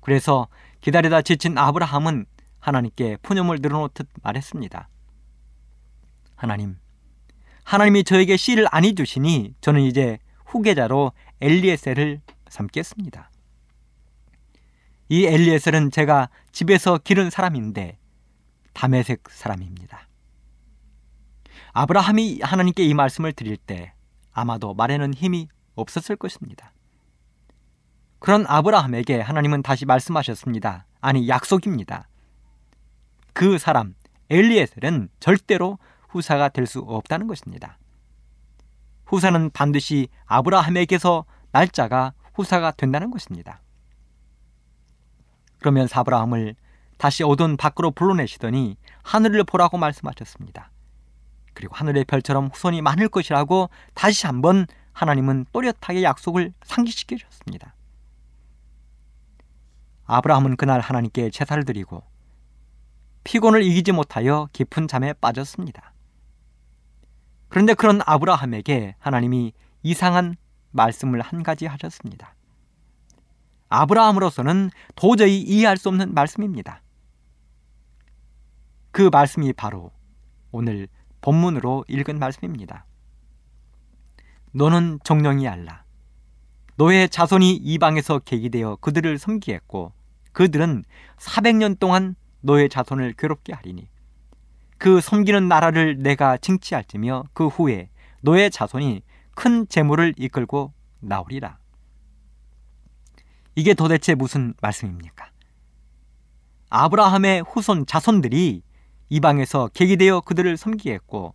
[0.00, 0.48] 그래서
[0.80, 2.26] 기다리다 지친 아브라함은
[2.62, 4.88] 하나님께 푸념을 늘어놓듯 말했습니다.
[6.36, 6.78] 하나님,
[7.64, 13.30] 하나님이 저에게 씨를 아니 주시니 저는 이제 후계자로 엘리에셀을 삼겠습니다.
[15.08, 17.98] 이 엘리에셀은 제가 집에서 기른 사람인데
[18.74, 20.08] 담에색 사람입니다.
[21.72, 23.92] 아브라함이 하나님께 이 말씀을 드릴 때
[24.32, 26.72] 아마도 말에는 힘이 없었을 것입니다.
[28.20, 30.86] 그런 아브라함에게 하나님은 다시 말씀하셨습니다.
[31.00, 32.08] 아니 약속입니다.
[33.32, 33.94] 그 사람
[34.30, 37.78] 엘리에셀은 절대로 후사가 될 수 없다는 것입니다.
[39.06, 43.60] 후사는 반드시 아브라함에게서 날짜가 후사가 된다는 것입니다.
[45.58, 46.56] 그러면 사브라함을
[46.98, 50.70] 다시 어두운 밖으로 불러내시더니 하늘을 보라고 말씀하셨습니다.
[51.54, 57.74] 그리고 하늘의 별처럼 후손이 많을 것이라고 다시 한번 하나님은 또렷하게 약속을 상기시켜 주셨습니다.
[60.04, 62.02] 아브라함은 그날 하나님께 제사를 드리고
[63.24, 65.92] 피곤을 이기지 못하여 깊은 잠에 빠졌습니다.
[67.48, 70.36] 그런데 그런 아브라함에게 하나님이 이상한
[70.70, 72.34] 말씀을 한 가지 하셨습니다.
[73.68, 76.82] 아브라함으로서는 도저히 이해할 수 없는 말씀입니다.
[78.90, 79.90] 그 말씀이 바로
[80.50, 80.88] 오늘
[81.22, 82.84] 본문으로 읽은 말씀입니다.
[84.52, 85.84] 너는 정령이 알라.
[86.76, 89.92] 너의 자손이 이방에서 계기되어 그들을 섬기했고
[90.32, 90.84] 그들은
[91.18, 93.88] 400년 동안 너의 자손을 괴롭게 하리니
[94.78, 97.88] 그 섬기는 나라를 내가 징치할지며 그 후에
[98.20, 99.02] 너의 자손이
[99.34, 101.58] 큰 재물을 이끌고 나오리라.
[103.54, 105.30] 이게 도대체 무슨 말씀입니까?
[106.70, 108.62] 아브라함의 후손 자손들이
[109.08, 111.34] 이방에서 계기되어 그들을 섬기했고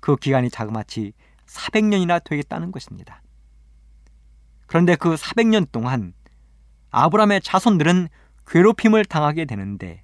[0.00, 1.12] 그 기간이 자그마치
[1.46, 3.22] 400년이나 되겠다는 것입니다.
[4.66, 6.14] 그런데 그 400년 동안
[6.90, 8.08] 아브라함의 자손들은
[8.46, 10.02] 괴롭힘을 당하게 되는데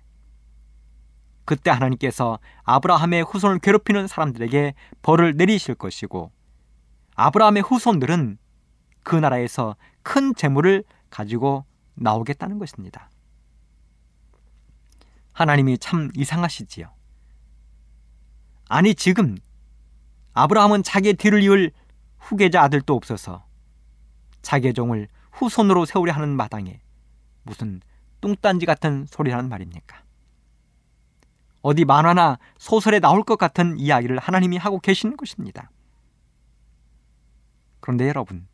[1.45, 6.33] 그때 하나님께서 아브라함의 후손을 괴롭히는 사람들에게 벌을 내리실 것이고
[7.17, 8.39] 아브라함의 후손들은
[9.03, 13.11] 그 나라에서 큰 재물을 가지고 나오겠다는 것입니다.
[15.33, 16.91] 하나님이 참 이상하시지요.
[18.69, 19.37] 아니 지금
[20.33, 21.71] 아브라함은 자기의 뒤를 이을
[22.19, 23.45] 후계자 아들도 없어서
[24.43, 26.81] 자기의 종을 후손으로 세우려 하는 마당에
[27.43, 27.81] 무슨
[28.21, 30.04] 뚱딴지 같은 소리라는 말입니까?
[31.65, 35.71] 어디 만화나 소설에 나올 것 같은 이야기를 하나님이 하고 계시는 것입니다.
[37.81, 38.47] 그런데 여러분,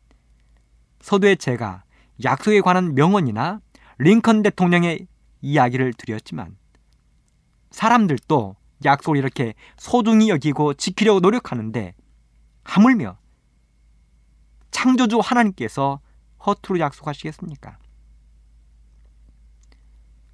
[1.01, 1.83] 서두에 제가
[2.23, 3.59] 약속에 관한 명언이나
[3.97, 5.07] 링컨 대통령의
[5.41, 6.55] 이야기를 드렸지만
[7.71, 11.93] 사람들도 약속을 이렇게 소중히 여기고 지키려고 노력하는데
[12.63, 13.17] 하물며
[14.71, 15.99] 창조주 하나님께서
[16.45, 17.77] 허투루 약속하시겠습니까?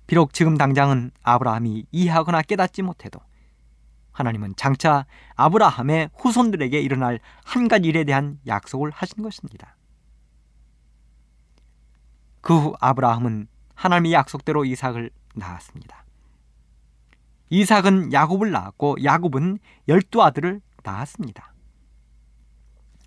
[0.07, 3.19] 비록 지금 당장은 아브라함이 이해하거나 깨닫지 못해도
[4.13, 9.75] 하나님은 장차 아브라함의 후손들에게 일어날 한 가지 일에 대한 약속을 하신 것입니다.
[12.41, 16.05] 그 후 아브라함은 하나님의 약속대로 이삭을 낳았습니다.
[17.49, 21.53] 이삭은 야곱을 낳았고 야곱은 열두 아들을 낳았습니다.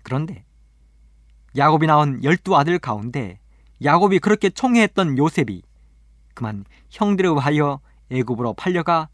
[0.03, 0.45] 그런데
[1.57, 3.39] 야곱이 낳은 열두 아들 가운데
[3.83, 5.63] 야곱이 그렇게 총애했던 요셉이
[6.33, 9.09] 그만 형들에 의하여 애굽으로 팔려가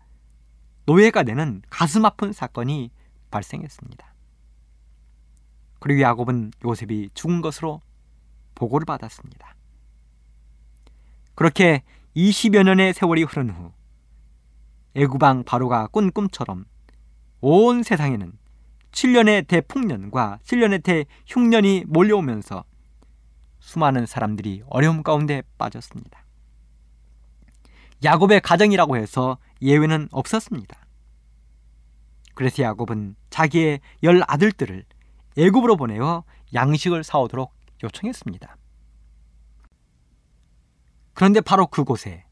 [0.85, 2.91] 노예가 되는 가슴 아픈 사건이
[3.29, 4.13] 발생했습니다.
[5.79, 7.81] 그리고 야곱은 요셉이 죽은 것으로
[8.55, 9.55] 보고를 받았습니다.
[11.35, 11.83] 그렇게
[12.15, 13.71] 20여 년의 세월이 흐른 후
[14.95, 16.65] 애구방 바로가 꾼 꿈처럼
[17.41, 18.33] 온 세상에는
[18.91, 22.63] 7년의 대풍년과 7년의 대흉년이 몰려오면서
[23.59, 26.26] 수많은 사람들이 어려움 가운데 빠졌습니다.
[28.03, 30.77] 야곱의 가정이라고 해서 예외는 없었습니다.
[32.35, 34.85] 그래서 야곱은 자기의 열 아들들을
[35.37, 38.57] 애굽으로 보내어 양식을 사오도록 요청했습니다.
[41.13, 42.25] 그런데 바로 그곳에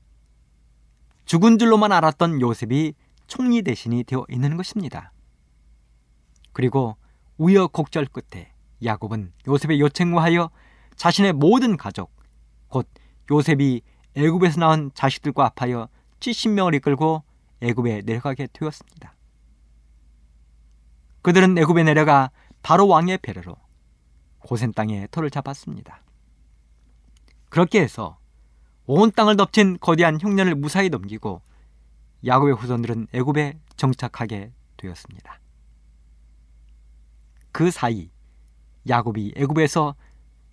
[1.26, 2.94] 죽은 줄로만 알았던 요셉이
[3.26, 5.12] 총리 대신이 되어 있는 것입니다.
[6.54, 6.96] 그리고
[7.38, 10.52] 우여곡절 끝에 야곱은 요셉의 요청을 하여
[10.96, 12.12] 자신의 모든 가족,
[12.68, 12.88] 곧
[13.32, 13.82] 요셉이
[14.16, 17.24] 애굽에서 나온 자식들과 합하여 70명을 이끌고
[17.62, 19.14] 애굽에 내려가게 되었습니다.
[21.22, 23.56] 그들은 애굽에 내려가 바로 왕의 배려로
[24.40, 26.02] 고센 땅에 터를 잡았습니다.
[27.50, 28.18] 그렇게 해서
[28.86, 31.42] 온 땅을 덮친 거대한 흉년을 무사히 넘기고
[32.26, 35.40] 야곱의 후손들은 애굽에 정착하게 되었습니다.
[37.52, 38.10] 그 사이
[38.88, 39.96] 야곱이 애굽에서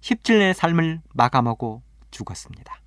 [0.01, 2.82] 17년의 삶을 마감하고 죽었습니다.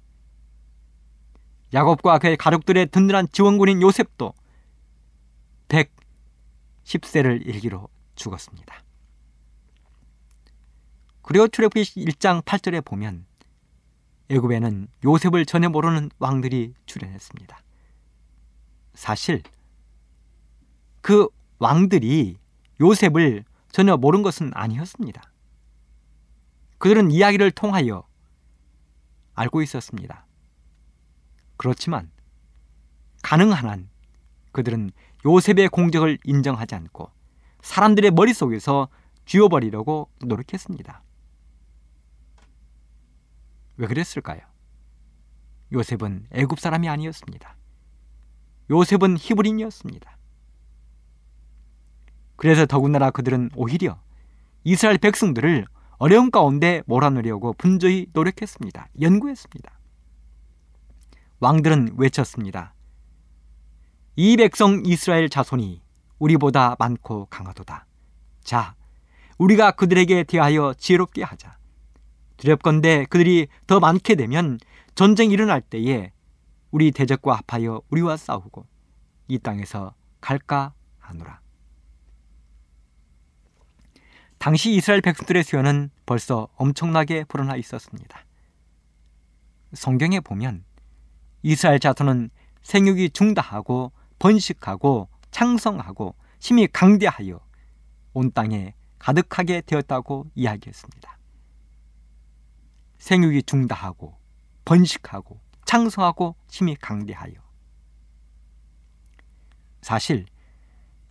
[1.73, 4.33] 야곱과 그의 가족들의 든든한 지원군인 요셉도
[5.67, 8.83] 110세를 일기로 죽었습니다.
[11.21, 13.25] 그리고 출애굽기 1장 8절에 보면
[14.29, 17.57] 애굽에는 요셉을 전혀 모르는 왕들이 출현했습니다.
[18.93, 19.41] 사실
[21.01, 21.27] 그
[21.59, 22.37] 왕들이
[22.79, 25.21] 요셉을 전혀 모른 것은 아니었습니다.
[26.77, 28.07] 그들은 이야기를 통하여
[29.33, 30.25] 알고 있었습니다.
[31.57, 32.11] 그렇지만
[33.23, 33.89] 가능한 한
[34.51, 34.91] 그들은
[35.25, 37.09] 요셉의 공적을 인정하지 않고
[37.61, 38.87] 사람들의 머릿속에서
[39.25, 41.03] 쥐어버리려고 노력했습니다.
[43.77, 44.39] 왜 그랬을까요?
[45.73, 47.57] 요셉은 애굽 사람이 아니었습니다.
[48.69, 50.17] 요셉은 히브린이었습니다.
[52.35, 53.99] 그래서 더군다나 그들은 오히려
[54.63, 55.65] 이스라엘 백성들을
[55.97, 58.89] 어려움 가운데 몰아넣으려고 분주히 노력했습니다.
[59.01, 59.79] 연구했습니다.
[61.45, 62.73] 왕들은 외쳤습니다.
[64.15, 65.79] 이 백성 이스라엘 자손이
[66.17, 67.85] 우리보다 많고 강하도다.
[68.43, 68.75] 자,
[69.37, 71.55] 우리가 그들에게 대하여 지혜롭게 하자.
[72.37, 74.57] 두렵건대 그들이 더 많게 되면
[74.95, 76.11] 전쟁이 일어날 때에
[76.71, 78.65] 우리 대적과 합하여 우리와 싸우고
[79.27, 81.41] 이 땅에서 갈까 하노라.
[84.39, 88.25] 당시 이스라엘 백성들의 수요는 벌써 엄청나게 불어나 있었습니다.
[89.73, 90.63] 성경에 보면
[91.47, 92.31] 이스라엘 자손은
[92.63, 97.39] 생육이 중다하고 번식하고 창성하고 힘이 강대하여
[98.13, 101.19] 온 땅에 가득하게 되었다고 이야기했습니다.
[102.97, 104.17] 생육이 중다하고
[104.65, 107.35] 번식하고 창성하고 힘이 강대하여
[109.83, 110.25] 사실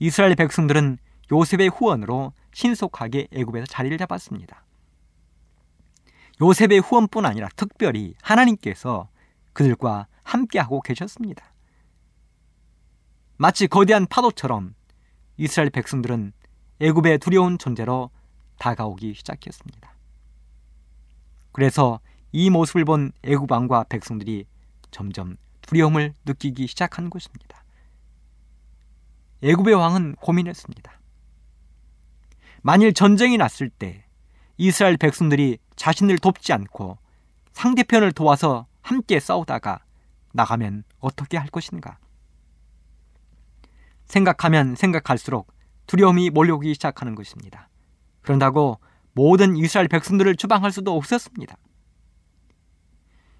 [0.00, 0.98] 이스라엘 백성들은
[1.30, 4.64] 요셉의 후원으로 신속하게 애굽에서 자리를 잡았습니다.
[6.42, 9.08] 요셉의 후원뿐 아니라 특별히 하나님께서
[9.52, 11.54] 그들과 함께하고 계셨습니다.
[13.36, 14.74] 마치 거대한 파도처럼
[15.36, 16.32] 이스라엘 백성들은
[16.80, 18.10] 애굽의 두려운 존재로
[18.58, 19.94] 다가오기 시작했습니다.
[21.52, 22.00] 그래서
[22.32, 24.46] 이 모습을 본 애굽 왕과 백성들이
[24.90, 27.64] 점점 두려움을 느끼기 시작한 것입니다.
[29.42, 31.00] 애굽의 왕은 고민했습니다.
[32.62, 34.04] 만일 전쟁이 났을 때
[34.56, 36.98] 이스라엘 백성들이 자신을 돕지 않고
[37.52, 39.80] 상대편을 도와서 함께 싸우다가
[40.34, 41.98] 나가면 어떻게 할 것인가?
[44.04, 45.52] 생각하면 생각할수록
[45.86, 47.68] 두려움이 몰려오기 시작하는 것입니다.
[48.20, 48.80] 그런다고
[49.12, 51.56] 모든 이스라엘 백성들을 추방할 수도 없었습니다.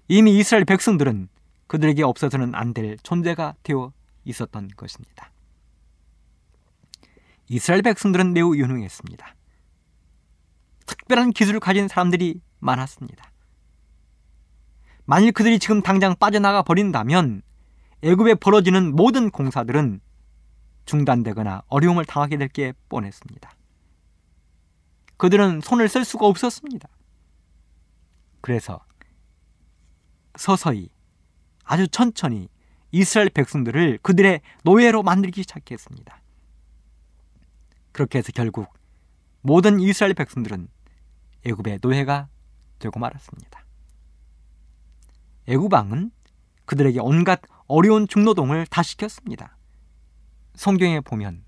[0.07, 1.27] 이미 이스라엘 백성들은
[1.67, 3.91] 그들에게 없어서는 안 될 존재가 되어
[4.23, 5.31] 있었던 것입니다.
[7.47, 9.35] 이스라엘 백성들은 매우 유능했습니다.
[10.85, 13.31] 특별한 기술을 가진 사람들이 많았습니다.
[15.05, 17.41] 만일 그들이 지금 당장 빠져나가 버린다면
[18.01, 20.01] 애굽에 벌어지는 모든 공사들은
[20.85, 23.51] 중단되거나 어려움을 당하게 될 게 뻔했습니다.
[25.17, 26.87] 그들은 손을 쓸 수가 없었습니다.
[28.41, 28.79] 그래서
[30.35, 30.89] 서서히
[31.63, 32.49] 아주 천천히
[32.91, 36.21] 이스라엘 백성들을 그들의 노예로 만들기 시작했습니다.
[37.91, 38.71] 그렇게 해서 결국
[39.41, 40.67] 모든 이스라엘 백성들은
[41.45, 42.27] 애굽의 노예가
[42.79, 43.64] 되고 말았습니다.
[45.47, 46.11] 애굽 왕은
[46.65, 49.57] 그들에게 온갖 어려운 중노동을 다 시켰습니다.
[50.55, 51.43] 성경에 보면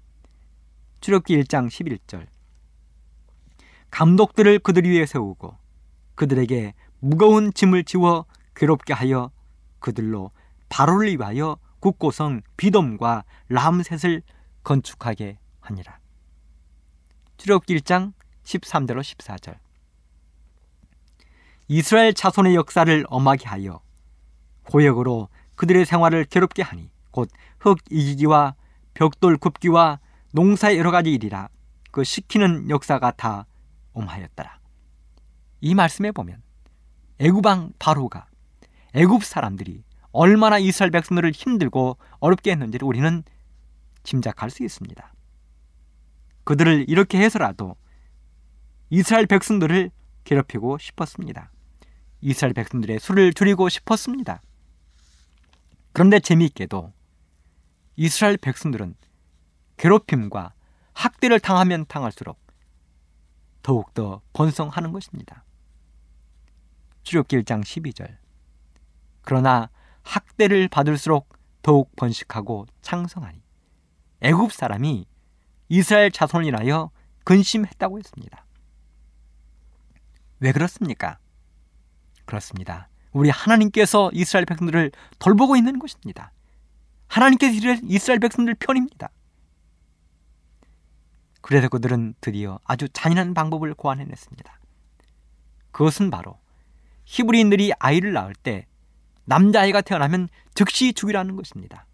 [1.02, 2.28] 출애굽기 1장 11절
[3.90, 5.58] 감독들을 그들 위에 세우고
[6.16, 8.26] 그들에게 무거운 짐을 지워
[8.56, 9.32] 괴롭게 하여
[9.80, 10.32] 그들로
[10.70, 14.24] 바로를 위하여 국고성 비돔과 람셋을
[14.64, 16.00] 건축하게 하니라.
[17.38, 19.58] 출애굽기 1장 13절로 14절
[21.68, 23.82] 이스라엘 자손의 역사를 엄하게 하여
[24.68, 28.56] 고역으로 그들의 생활을 괴롭게 하니 곧 흙 이기기와
[28.94, 30.00] 벽돌 굽기와
[30.32, 31.50] 농사의 여러 가지 일이라
[31.92, 33.46] 그 시키는 역사가 다
[33.94, 34.60] 엄하였더라.
[35.62, 36.42] 이 말씀에 보면
[37.20, 38.28] 애굽왕 바로가
[38.94, 43.24] 애굽 사람들이 얼마나 이스라엘 백성들을 힘들고 어렵게 했는지를 우리는
[44.04, 45.14] 짐작할 수 있습니다.
[46.44, 47.76] 그들을 이렇게 해서라도
[48.90, 49.92] 이스라엘 백성들을
[50.24, 51.52] 괴롭히고 싶었습니다.
[52.22, 54.42] 이스라엘 백성들의 수를 줄이고 싶었습니다.
[55.98, 56.94] 그런데 재미있게도
[57.96, 58.94] 이스라엘 백성들은
[59.78, 60.54] 괴롭힘과
[60.94, 62.40] 학대를 당하면 당할수록
[63.64, 65.44] 더욱더 번성하는 것입니다.
[67.02, 68.16] 출애굽기 1장 12절.
[69.24, 69.72] 그러나
[70.04, 73.42] 학대를 받을수록 더욱 번식하고 창성하니
[74.22, 75.08] 애굽 사람이
[75.70, 76.92] 이스라엘 자손을 인하여
[77.24, 78.46] 근심했다고 했습니다.
[80.42, 81.18] 왜 그렇습니까?
[82.26, 82.88] 그렇습니다.
[83.18, 86.32] 우리 하나님께서 이스라엘 백성들을 돌보고 있는 것입니다.
[87.08, 89.10] 하나님께서 이스라엘 백성들 편입니다.
[91.42, 94.60] 그래서 그들은 드디어 아주 잔인한 방법을 고안해냈습니다.
[95.72, 96.38] 그것은 바로
[97.06, 98.68] 히브리인들이 아이를 낳을 때
[99.26, 101.88] 남자아이가 태어나면 즉시 죽이라는 것입니다.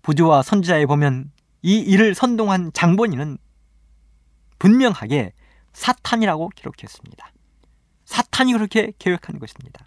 [0.00, 3.36] 부조와 선지자에 보면 이 일을 선동한 장본인은
[4.58, 5.32] 분명하게
[5.74, 7.32] 사탄이라고 기록했습니다.
[8.08, 9.86] 사탄이 그렇게 계획한 것입니다.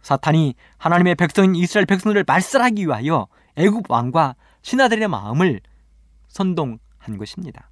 [0.00, 3.26] 사탄이 하나님의 백성인 이스라엘 백성들을 말살하기 위하여
[3.56, 5.60] 애굽 왕과 신하들의 마음을
[6.28, 7.68] 선동한 것입니다.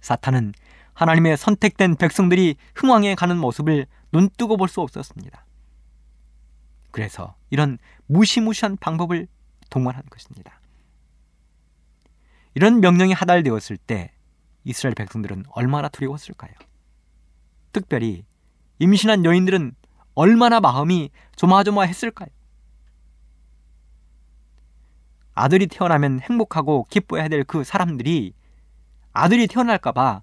[0.00, 0.54] 사탄은
[0.94, 5.46] 하나님의 선택된 백성들이 흥왕에 가는 모습을 눈뜨고 볼 수 없었습니다.
[6.90, 9.28] 그래서 이런 무시무시한 방법을
[9.70, 10.60] 동원한 것입니다.
[12.54, 14.12] 이런 명령이 하달되었을 때
[14.64, 16.52] 이스라엘 백성들은 얼마나 두려웠을까요?
[17.74, 18.24] 특별히
[18.78, 19.74] 임신한 여인들은
[20.14, 22.28] 얼마나 마음이 조마조마했을까요?
[25.34, 28.32] 아들이 태어나면 행복하고 기뻐해야 될 그 사람들이
[29.12, 30.22] 아들이 태어날까봐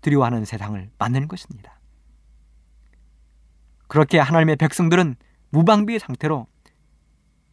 [0.00, 1.78] 두려워하는 세상을 만드는 것입니다.
[3.86, 5.16] 그렇게 하나님의 백성들은
[5.50, 6.46] 무방비 상태로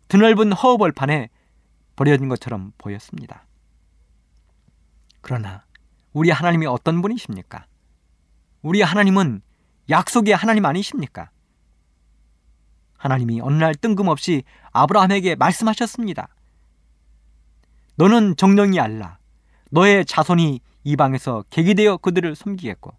[0.07, 1.29] 드넓은 허허벌판에
[1.95, 3.45] 버려진 것처럼 보였습니다.
[5.21, 5.65] 그러나
[6.13, 7.65] 우리 하나님이 어떤 분이십니까?
[8.61, 9.41] 우리 하나님은
[9.89, 11.29] 약속의 하나님 아니십니까?
[12.97, 16.27] 하나님이 어느 날 뜬금없이 아브라함에게 말씀하셨습니다.
[17.95, 19.17] 너는 정령이 알라.
[19.71, 22.93] 너의 자손이 이방에서 계기되어 그들을 섬기겠고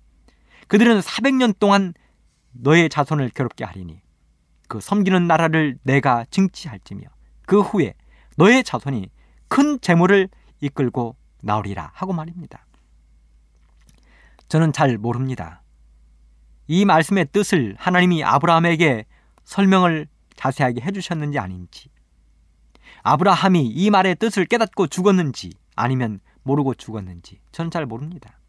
[0.68, 1.92] 그들은 400년 동안
[2.52, 4.00] 너의 자손을 괴롭게 하리니
[4.68, 7.08] 그 섬기는 나라를 내가 징치할지며
[7.46, 7.94] 그 후에
[8.36, 9.10] 너의 자손이
[9.48, 10.28] 큰 재물을
[10.60, 12.64] 이끌고 나오리라 하고 말입니다.
[14.50, 15.62] 저는 잘 모릅니다.
[16.66, 19.06] 이 말씀의 뜻을 하나님이 아브라함에게
[19.44, 21.88] 설명을 자세하게 해주셨는지 아닌지,
[23.04, 28.40] 아브라함이 이 말의 뜻을 깨닫고 죽었는지 아니면 모르고 죽었는지 저는 잘 모릅니다.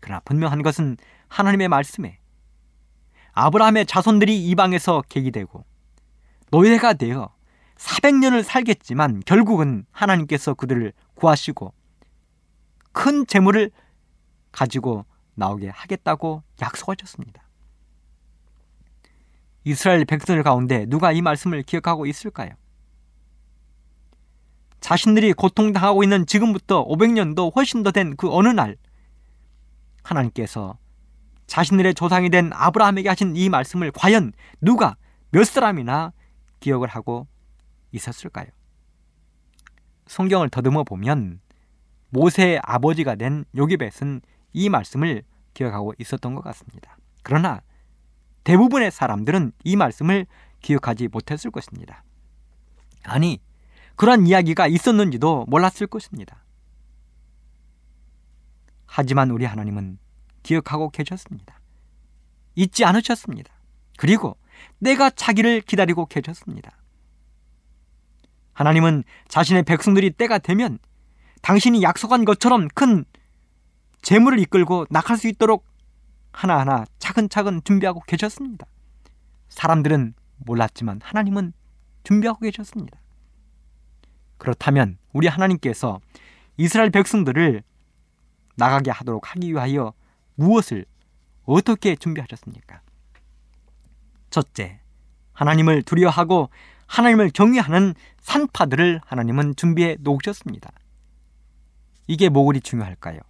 [0.00, 0.96] 그러나 분명한 것은
[1.28, 2.18] 하나님의 말씀에
[3.32, 5.66] 아브라함의 자손들이 이방에서 계기되고
[6.50, 7.34] 노예가 되어
[7.76, 11.74] 400년을 살겠지만 결국은 하나님께서 그들을 구하시고
[12.92, 13.70] 큰 재물을
[14.50, 15.04] 가지고
[15.40, 17.42] 나오게 하겠다고 약속하셨습니다.
[19.64, 22.50] 이스라엘 백성들 가운데 누가 이 말씀을 기억하고 있을까요?
[24.80, 28.76] 자신들이 고통당하고 있는 지금부터 500년도 훨씬 더 된 그 어느 날
[30.02, 30.78] 하나님께서
[31.46, 34.96] 자신들의 조상이 된 아브라함에게 하신 이 말씀을 과연 누가
[35.30, 36.12] 몇 사람이나
[36.60, 37.26] 기억을 하고
[37.92, 38.46] 있었을까요?
[40.06, 41.40] 성경을 더듬어 보면
[42.10, 44.22] 모세의 아버지가 된 요기벳은
[44.52, 45.22] 이 말씀을
[45.54, 46.96] 기억하고 있었던 것 같습니다.
[47.22, 47.60] 그러나
[48.44, 50.26] 대부분의 사람들은 이 말씀을
[50.60, 52.04] 기억하지 못했을 것입니다.
[53.02, 53.40] 아니,
[53.96, 56.44] 그러한 이야기가 있었는지도 몰랐을 것입니다.
[58.86, 59.98] 하지만 우리 하나님은
[60.42, 61.60] 기억하고 계셨습니다.
[62.54, 63.52] 잊지 않으셨습니다.
[63.96, 64.36] 그리고
[64.78, 66.76] 내가 자기를 기다리고 계셨습니다.
[68.52, 70.78] 하나님은 자신의 백성들이 때가 되면
[71.42, 73.04] 당신이 약속한 것처럼 큰
[74.02, 75.66] 재물을 이끌고 나갈 수 있도록
[76.32, 78.66] 하나하나 차근차근 준비하고 계셨습니다.
[79.48, 81.52] 사람들은 몰랐지만 하나님은
[82.04, 82.98] 준비하고 계셨습니다.
[84.38, 86.00] 그렇다면 우리 하나님께서
[86.56, 87.62] 이스라엘 백성들을
[88.56, 89.92] 나가게 하도록 하기 위하여
[90.34, 90.86] 무엇을
[91.44, 92.80] 어떻게 준비하셨습니까?
[94.30, 94.80] 첫째,
[95.32, 96.50] 하나님을 두려워하고
[96.86, 100.70] 하나님을 경외하는 산파들을 하나님은 준비해 놓으셨습니다.
[102.06, 103.20] 이게 뭐 그리 중요할까요?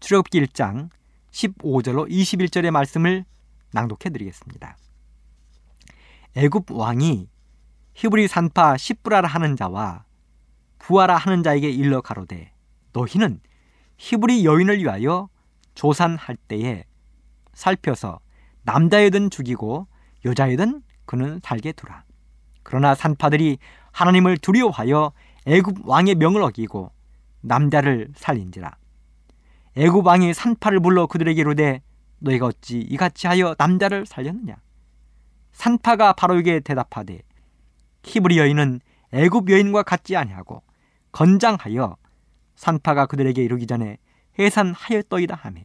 [0.00, 0.88] 출애굽기 1장
[1.30, 3.24] 15절로 21절의 말씀을
[3.72, 4.76] 낭독해 드리겠습니다.
[6.36, 7.28] 애굽 왕이
[7.94, 10.04] 히브리 산파 시브라라 하는 자와
[10.78, 12.52] 부하라 하는 자에게 일러 가로되
[12.92, 13.40] 너희는
[13.98, 15.28] 히브리 여인을 위하여
[15.74, 16.84] 조산할 때에
[17.52, 18.20] 살펴서
[18.62, 19.86] 남자이든 죽이고
[20.24, 22.04] 여자이든 그는 살게 두라.
[22.62, 23.58] 그러나 산파들이
[23.92, 25.12] 하나님을 두려워하여
[25.46, 26.92] 애굽 왕의 명을 어기고
[27.40, 28.79] 남자를 살린지라.
[29.76, 31.82] 애굽 왕이 산파를 불러 그들에게 이르되
[32.18, 34.56] 너희가 어찌 이같이 하여 남자를 살렸느냐?
[35.52, 37.20] 산파가 바로에게 대답하되
[38.04, 38.80] 히브리 여인은
[39.12, 40.62] 애굽 여인과 같지 아니하고
[41.12, 41.96] 건장하여
[42.56, 43.98] 산파가 그들에게 이르기 전에
[44.38, 45.62] 해산하였더이다 하며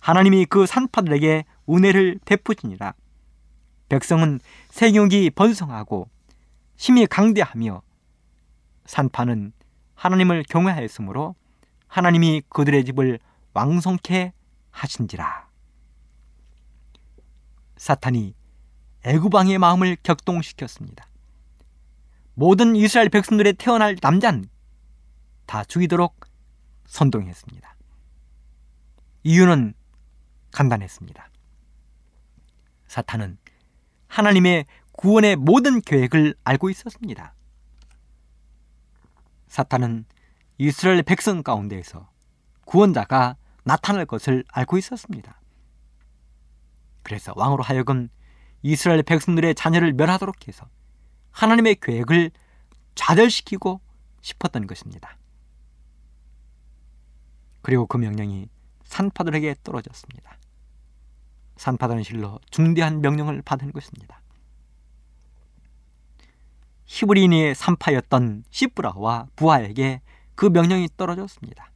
[0.00, 2.94] 하나님이 그 산파들에게 은혜를 베푸시니라.
[3.88, 6.08] 백성은 생육이 번성하고
[6.76, 7.82] 힘이 강대하며
[8.86, 9.52] 산파는
[9.94, 11.34] 하나님을 경외하였으므로
[11.90, 13.18] 하나님이 그들의 집을
[13.52, 14.32] 왕성케
[14.70, 15.48] 하신지라.
[17.76, 18.34] 사탄이
[19.02, 21.08] 애굽 왕의 마음을 격동시켰습니다.
[22.34, 24.48] 모든 이스라엘 백성들의 태어날 남자는
[25.46, 26.26] 다 죽이도록
[26.86, 27.76] 선동했습니다.
[29.24, 29.74] 이유는
[30.52, 31.28] 간단했습니다.
[32.86, 33.36] 사탄은
[34.06, 37.34] 하나님의 구원의 모든 계획을 알고 있었습니다.
[39.48, 40.04] 사탄은
[40.60, 42.10] 이스라엘 백성 가운데에서
[42.66, 45.40] 구원자가 나타날 것을 알고 있었습니다.
[47.02, 48.10] 그래서 왕으로 하여금
[48.60, 50.68] 이스라엘 백성들의 자녀를 멸하도록 해서
[51.30, 52.30] 하나님의 계획을
[52.94, 53.80] 좌절시키고
[54.20, 55.16] 싶었던 것입니다.
[57.62, 58.50] 그리고 그 명령이
[58.84, 60.36] 산파들에게 떨어졌습니다.
[61.56, 64.20] 산파들은 실로 중대한 명령을 받은 것입니다.
[66.84, 70.02] 히브리인의 산파였던 시브라와 부하에게
[70.40, 71.70] 그 명령이 떨어졌습니다.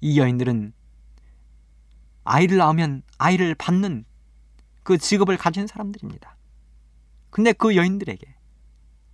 [0.00, 0.72] 이 여인들은
[2.24, 4.06] 아이를 낳으면 아이를 받는
[4.84, 6.38] 그 직업을 가진 사람들입니다.
[7.28, 8.34] 근데 그 여인들에게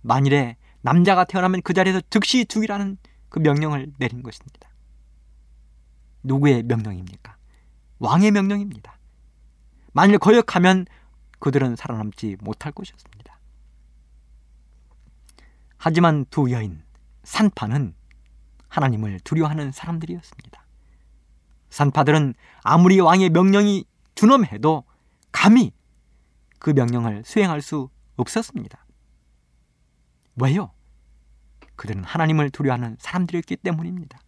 [0.03, 2.97] 만일에 남자가 태어나면 그 자리에서 즉시 죽이라는
[3.27, 4.69] 그 명령을 내린 것입니다.
[6.23, 7.35] 누구의 명령입니까?
[7.99, 8.97] 왕의 명령입니다.
[9.91, 10.85] 만일 거역하면
[11.39, 13.37] 그들은 살아남지 못할 것이었습니다.
[15.75, 16.84] 하지만 두 여인,
[17.25, 17.93] 산파는
[18.69, 20.65] 하나님을 두려워하는 사람들이었습니다.
[21.69, 24.85] 산파들은 아무리 왕의 명령이 준엄해도
[25.31, 25.71] 감히
[26.59, 28.85] 그 명령을 수행할 수 없었습니다.
[30.37, 30.71] 왜요?
[31.75, 34.19] 그들은 하나님을 두려워하는 사람들이었기 때문입니다.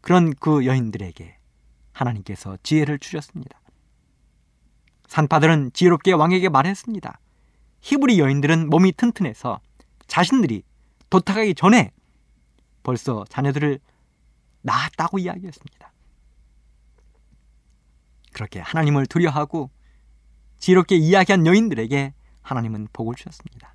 [0.00, 1.36] 그런 그 여인들에게
[1.92, 3.60] 하나님께서 지혜를 주셨습니다.
[5.08, 7.18] 산파들은 지혜롭게 왕에게 말했습니다.
[7.80, 9.60] 히브리 여인들은 몸이 튼튼해서
[10.06, 10.62] 자신들이
[11.10, 11.92] 도착하기 전에
[12.82, 13.80] 벌써 자녀들을
[14.62, 15.92] 낳았다고 이야기했습니다.
[18.32, 19.70] 그렇게 하나님을 두려워하고
[20.58, 23.74] 지혜롭게 이야기한 여인들에게 하나님은 복을 주셨습니다.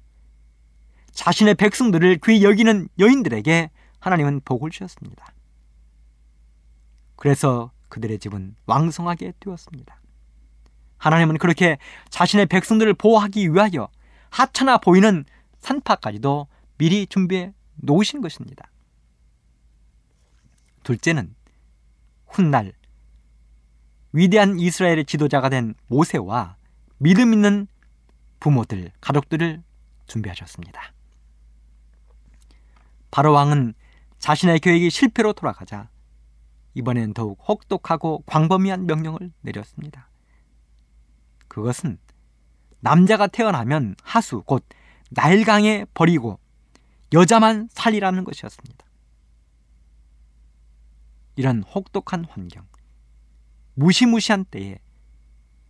[1.11, 3.69] 자신의 백성들을 귀히 여기는 여인들에게
[3.99, 5.33] 하나님은 복을 주셨습니다.
[7.15, 10.01] 그래서 그들의 집은 왕성하게 되었습니다.
[10.97, 11.77] 하나님은 그렇게
[12.09, 13.89] 자신의 백성들을 보호하기 위하여
[14.29, 15.25] 하찮아 보이는
[15.59, 16.47] 산파까지도
[16.83, 18.69] 미리 준비해 놓으신 것입니다.
[20.83, 21.33] 둘째는
[22.27, 22.73] 훗날
[24.11, 26.57] 위대한 이스라엘의 지도자가 된 모세와
[26.97, 27.67] 믿음 있는
[28.41, 29.63] 부모들, 가족들을
[30.07, 30.93] 준비하셨습니다.
[33.11, 33.75] 바로 왕은
[34.19, 35.89] 자신의 계획이 실패로 돌아가자
[36.73, 40.09] 이번엔 더욱 혹독하고 광범위한 명령을 내렸습니다.
[41.47, 41.97] 그것은
[42.81, 44.65] 남자가 태어나면 하수 곧
[45.11, 46.42] 나일강에 버리고
[47.13, 48.85] 여자만 살리라는 것이었습니다.
[51.35, 52.65] 이런 혹독한 환경,
[53.75, 54.79] 무시무시한 때에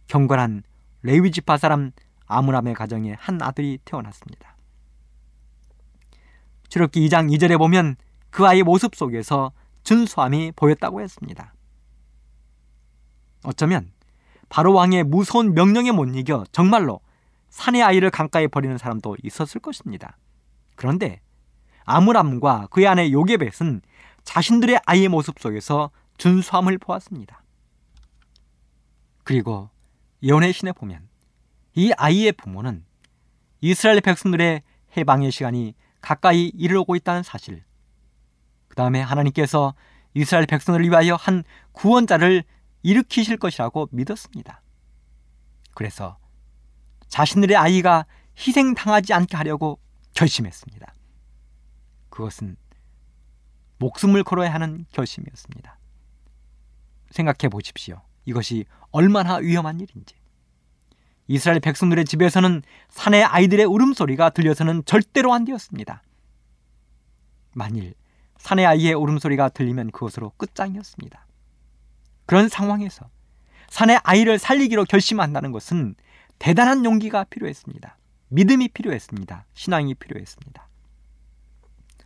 [0.08, 0.64] 경건한
[1.02, 1.91] 레위지파 사람
[2.26, 4.56] 아므람의 가정에 한 아들이 태어났습니다.
[6.70, 7.98] 출애기 2장 2절에 보면
[8.30, 9.52] 그 아이의 모습 속에서
[9.84, 11.54] 준수함이 보였다고 했습니다.
[13.44, 13.91] 어쩌면
[14.50, 17.02] 바로 왕의 무서운 명령에 못 이겨 정말로
[17.50, 20.18] 산의 아이를 강가에 버리는 사람도 있었을 것입니다.
[20.76, 21.22] 그런데
[21.86, 23.82] 아므람과 그의 아내 요게벳은
[24.24, 27.44] 자신들의 아이의 모습 속에서 준수함을 보았습니다.
[29.24, 29.70] 그리고
[30.22, 31.08] 예언의 신에 보면
[31.76, 32.86] 이 아이의 부모는
[33.62, 34.62] 이스라엘 백성들의
[34.98, 37.64] 해방의 시간이 가까이 이르고 있다는 사실.
[38.68, 39.74] 그 다음에 하나님께서
[40.14, 42.44] 이스라엘 백성을 위하여 한 구원자를
[42.84, 44.62] 일으키실 것이라고 믿었습니다.
[45.74, 46.18] 그래서
[47.08, 48.06] 자신들의 아이가
[48.38, 49.80] 희생당하지 않게 하려고
[50.14, 50.93] 결심했습니다.
[52.14, 52.57] 그것은
[53.80, 55.80] 목숨을 걸어야 하는 결심이었습니다.
[57.09, 58.01] 생각해 보십시오.
[58.26, 60.14] 이것이 얼마나 위험한 일인지.
[61.28, 66.03] 이스라엘 백성들의 집에서는 산의 아이들의 울음소리가 들려서는 절대로 안 되었습니다.
[67.53, 67.95] 만일
[68.38, 71.26] 산의 아이의 울음소리가 들리면 그것으로 끝장이었습니다.
[72.28, 73.09] 그런 상황에서
[73.70, 75.95] 산의 아이를 살리기로 결심한다는 것은
[76.38, 77.97] 대단한 용기가 필요했습니다.
[78.28, 79.45] 믿음이 필요했습니다.
[79.53, 80.72] 신앙이 필요했습니다.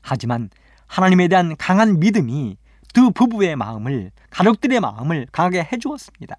[0.07, 0.49] 하지만
[0.87, 2.57] 하나님에 대한 강한 믿음이
[2.93, 6.35] 두 부부의 마음을 가족들의 마음을 강하게 해주었습니다.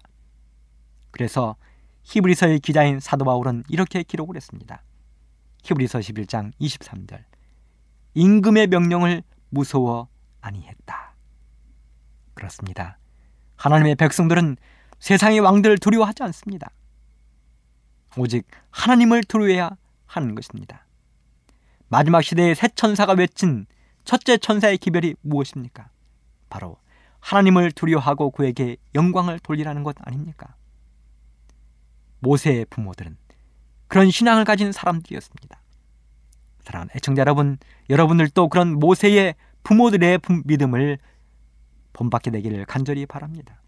[1.11, 1.55] 그래서
[2.03, 4.81] 히브리서의 기자인 사도 바울은 이렇게 기록을 했습니다.
[5.63, 7.23] 히브리서 11장 23절
[8.15, 10.07] 임금의 명령을 무서워
[10.41, 11.13] 아니했다.
[12.33, 12.97] 그렇습니다.
[13.55, 14.57] 하나님의 백성들은
[14.97, 16.71] 세상의 왕들을 두려워하지 않습니다.
[18.17, 19.69] 오직 하나님을 두려워해야
[20.07, 20.85] 하는 것입니다.
[21.89, 23.65] 마지막 시대의 새 천사가 외친
[24.05, 25.89] 첫째 천사의 기별이 무엇입니까?
[26.49, 26.77] 바로
[27.19, 30.55] 하나님을 두려워하고 그에게 영광을 돌리라는 것 아닙니까?
[32.19, 33.17] 모세의 부모들은
[33.87, 35.61] 그런 신앙을 가진 사람들이었습니다.
[36.63, 37.57] 사랑하는 애청자 여러분,
[37.89, 40.99] 여러분들도 그런 모세의 부모들의 믿음을
[41.93, 43.61] 본받게 되기를 간절히 바랍니다.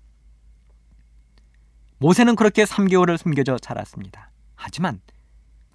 [1.97, 4.31] 모세는 그렇게 3개월을 숨겨져 자랐습니다.
[4.55, 5.01] 하지만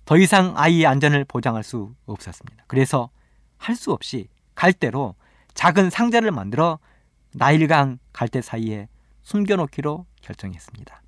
[0.06, 2.64] 더 이상 아이의 안전을 보장할 수 없었습니다.
[2.68, 3.10] 그래서
[3.58, 5.14] 할 수 없이 갈대로
[5.54, 6.78] 작은 상자를 만들어
[7.34, 8.88] 나일강 갈대 사이에
[9.22, 11.02] 숨겨놓기로 결정했습니다.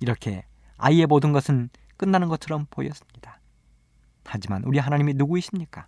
[0.00, 0.44] 이렇게
[0.78, 3.40] 아이의 모든 것은 끝나는 것처럼 보였습니다.
[4.24, 5.86] 하지만 우리 하나님이 누구이십니까?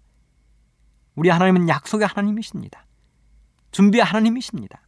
[1.14, 2.86] 우리 하나님은 약속의 하나님이십니다.
[3.72, 4.82] 준비의 하나님이십니다.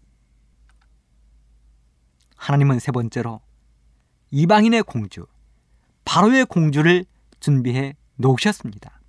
[2.36, 3.40] 하나님은 세 번째로
[4.30, 5.26] 이방인의 공주,
[6.05, 7.05] 바로의 공주를
[7.40, 9.01] 준비해 놓으셨습니다.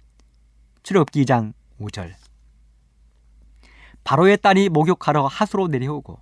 [0.84, 2.14] 출애굽기 2장 5절.
[4.04, 6.20] 바로의 딸이 목욕하러 하수로 내려오고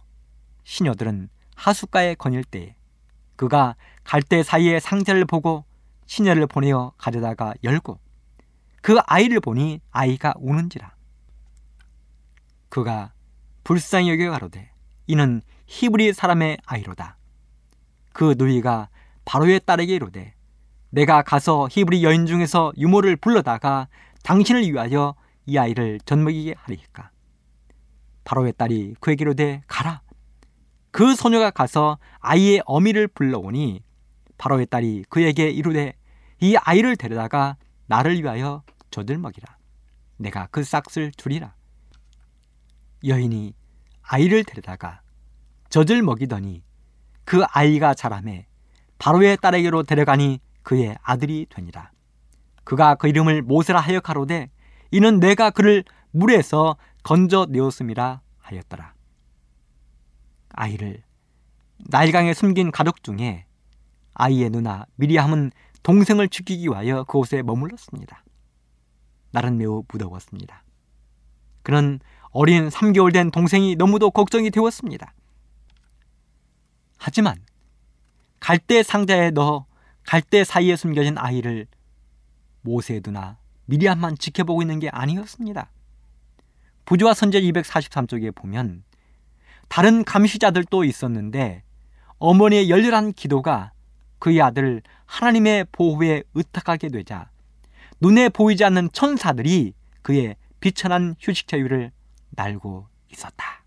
[0.63, 2.75] 시녀들은 하수가에 거닐 때에
[3.35, 5.65] 그가 갈대 사이에 상자를 보고
[6.05, 7.99] 시녀를 보내어 가져다가 열고
[8.81, 10.95] 그 아이를 보니 아이가 우는지라.
[12.69, 13.13] 그가
[13.63, 14.71] 불쌍히 여겨 가로되
[15.07, 17.17] 이는 히브리 사람의 아이로다.
[18.13, 18.89] 그 누이가
[19.25, 20.33] 바로의 딸에게 이르되
[20.89, 23.87] 내가 가서 히브리 여인 중에서 유모를 불러다가
[24.23, 25.15] 당신을 위하여
[25.45, 27.11] 이 아이를 젖먹이게 하리까
[28.23, 30.01] 바로의 딸이 그에게 이르되 가라
[30.91, 33.83] 그 소녀가 가서 아이의 어미를 불러오니
[34.37, 35.93] 바로의 딸이 그에게 이르되
[36.39, 39.57] 이 아이를 데려다가 나를 위하여 젖을 먹이라.
[40.17, 41.53] 내가 그 싹을 줄이라.
[43.05, 43.53] 여인이
[44.01, 45.01] 아이를 데려다가
[45.69, 46.63] 젖을 먹이더니
[47.23, 48.47] 그 아이가 자라매
[48.97, 50.39] 바로의 딸에게로 데려가니
[50.69, 51.89] 그의 아들이 되니라.
[52.63, 54.51] 그가 그 이름을 모세라 하여 가로되
[54.91, 58.93] 이는 내가 그를 물에서 건져 내었음이라 하였더라.
[60.49, 61.01] 아이를
[61.79, 63.47] 나일강에 숨긴 가족 중에
[64.13, 65.49] 아이의 누나 미리함은
[65.81, 68.23] 동생을 지키기 위하여 그곳에 머물렀습니다.
[69.31, 70.63] 날은 매우 무더웠습니다.
[71.63, 71.99] 그는
[72.29, 75.15] 어린 3개월 된 동생이 너무도 걱정이 되었습니다.
[76.99, 77.37] 하지만
[78.39, 79.65] 갈대 상자에 넣어
[80.09, 81.67] 갈대 사이에 숨겨진 아이를
[82.61, 85.69] 모세 누나 미리암만 지켜보고 있는 게 아니었습니다.
[86.85, 88.83] 부조와 선제 243쪽에 보면
[89.67, 91.61] 다른 감시자들도 있었는데
[92.17, 93.71] 어머니의 열렬한 기도가
[94.17, 97.29] 그의 아들 하나님의 보호에 의탁하게 되자
[98.01, 101.91] 눈에 보이지 않는 천사들이 그의 비천한 휴식처 위를
[102.31, 103.63] 날고 있었다.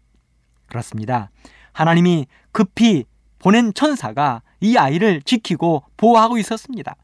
[0.66, 1.30] 그렇습니다.
[1.70, 3.04] 하나님이 급히
[3.38, 6.94] 보낸 천사가 이 아이를 지키고 보호하고 있었습니다.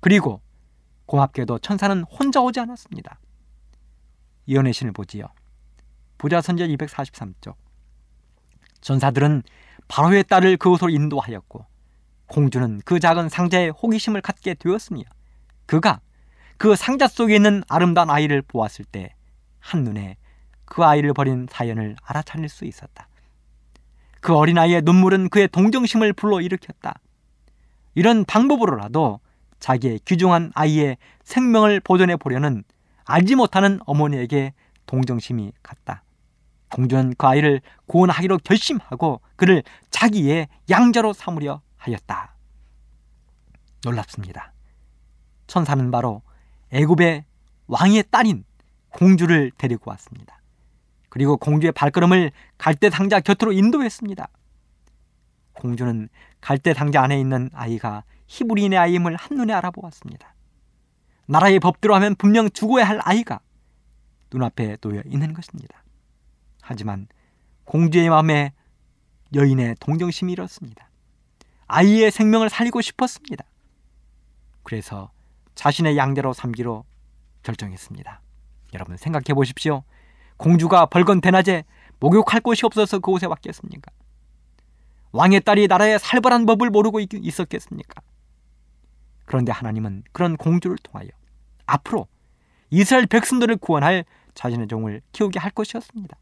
[0.00, 0.40] 그리고
[1.06, 3.18] 고맙게도 천사는 혼자 오지 않았습니다.
[4.46, 5.26] 이연의 신을 보지요.
[6.18, 7.56] 부자 선제 243쪽.
[8.80, 9.42] 전사들은
[9.88, 11.66] 바로의 딸을 그곳으로 인도하였고
[12.28, 15.02] 공주는 그 작은 상자에 호기심을 갖게 되었으며
[15.66, 16.00] 그가
[16.58, 19.14] 그 상자 속에 있는 아름다운 아이를 보았을 때
[19.58, 20.16] 한눈에
[20.64, 23.07] 그 아이를 버린 사연을 알아차릴 수 있었다.
[24.20, 26.94] 그 어린아이의 눈물은 그의 동정심을 불러일으켰다.
[27.94, 29.20] 이런 방법으로라도
[29.60, 32.64] 자기의 귀중한 아이의 생명을 보존해 보려는
[33.04, 34.52] 알지 못하는 어머니에게
[34.86, 36.02] 동정심이 갔다.
[36.70, 42.34] 공주는 그 아이를 구원하기로 결심하고 그를 자기의 양자로 삼으려 하였다.
[43.84, 44.52] 놀랍습니다.
[45.46, 46.22] 천사는 바로
[46.72, 47.24] 애굽의
[47.68, 48.44] 왕의 딸인
[48.90, 50.37] 공주를 데리고 왔습니다.
[51.18, 54.28] 그리고 공주의 발걸음을 갈대 상자 곁으로 인도했습니다.
[55.52, 56.08] 공주는
[56.40, 60.32] 갈대 상자 안에 있는 아이가 히브리인의 아이임을 한눈에 알아보았습니다.
[61.26, 63.40] 나라의 법대로 하면 분명 죽어야 할 아이가
[64.32, 65.82] 눈앞에 놓여 있는 것입니다.
[66.62, 67.08] 하지만
[67.64, 68.52] 공주의 마음에
[69.34, 70.88] 여인의 동정심이 일었습니다.
[71.66, 73.44] 아이의 생명을 살리고 싶었습니다.
[74.62, 75.10] 그래서
[75.56, 76.84] 자신의 양대로 삼기로
[77.42, 78.20] 결정했습니다.
[78.74, 79.82] 여러분 생각해 보십시오.
[80.38, 81.64] 공주가 벌건 대낮에
[82.00, 83.92] 목욕할 곳이 없어서 그곳에 왔겠습니까?
[85.12, 88.02] 왕의 딸이 나라의 살벌한 법을 모르고 있었겠습니까?
[89.26, 91.08] 그런데 하나님은 그런 공주를 통하여
[91.66, 92.06] 앞으로
[92.70, 96.16] 이스라엘 백성들을 구원할 자신의 종을 키우게 할 것이었습니다.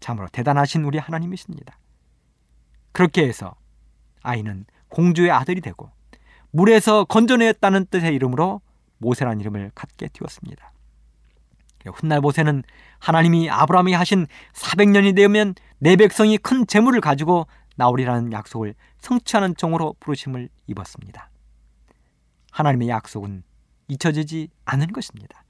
[0.00, 1.78] 참으로 대단하신 우리 하나님이십니다.
[2.92, 3.54] 그렇게 해서
[4.22, 5.90] 아이는 공주의 아들이 되고
[6.50, 8.60] 물에서 건져내었다는 뜻의 이름으로
[8.98, 10.72] 모세라는 이름을 갖게 되었습니다.
[11.90, 12.62] 훗날 모세는
[12.98, 20.48] 하나님이 아브라함이 하신 400년이 되면 내 백성이 큰 재물을 가지고 나오리라는 약속을 성취하는 종으로 부르심을
[20.66, 21.30] 입었습니다.
[22.50, 23.42] 하나님의 약속은
[23.88, 25.44] 잊혀지지 않은 것입니다.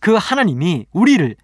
[0.00, 1.34] 그 하나님이 우리를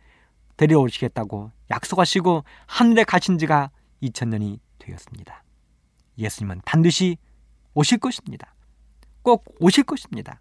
[0.57, 3.71] 데려오시겠다고 약속하시고 하늘에 가신 지가
[4.03, 5.43] 2000년이 되었습니다.
[6.19, 7.17] 예수님은 반드시
[7.75, 8.55] 오실 것입니다.
[9.23, 10.41] 꼭 오실 것입니다.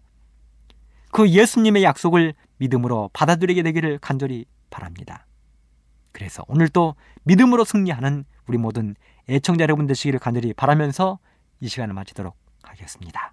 [1.14, 5.28] 그 예수님의 약속을 믿음으로 받아들이게 되기를 간절히 바랍니다.
[6.10, 8.96] 그래서 오늘도 믿음으로 승리하는 우리 모든
[9.28, 11.20] 애청자 여러분 되시기를 간절히 바라면서
[11.60, 13.32] 이 시간을 마치도록 하겠습니다.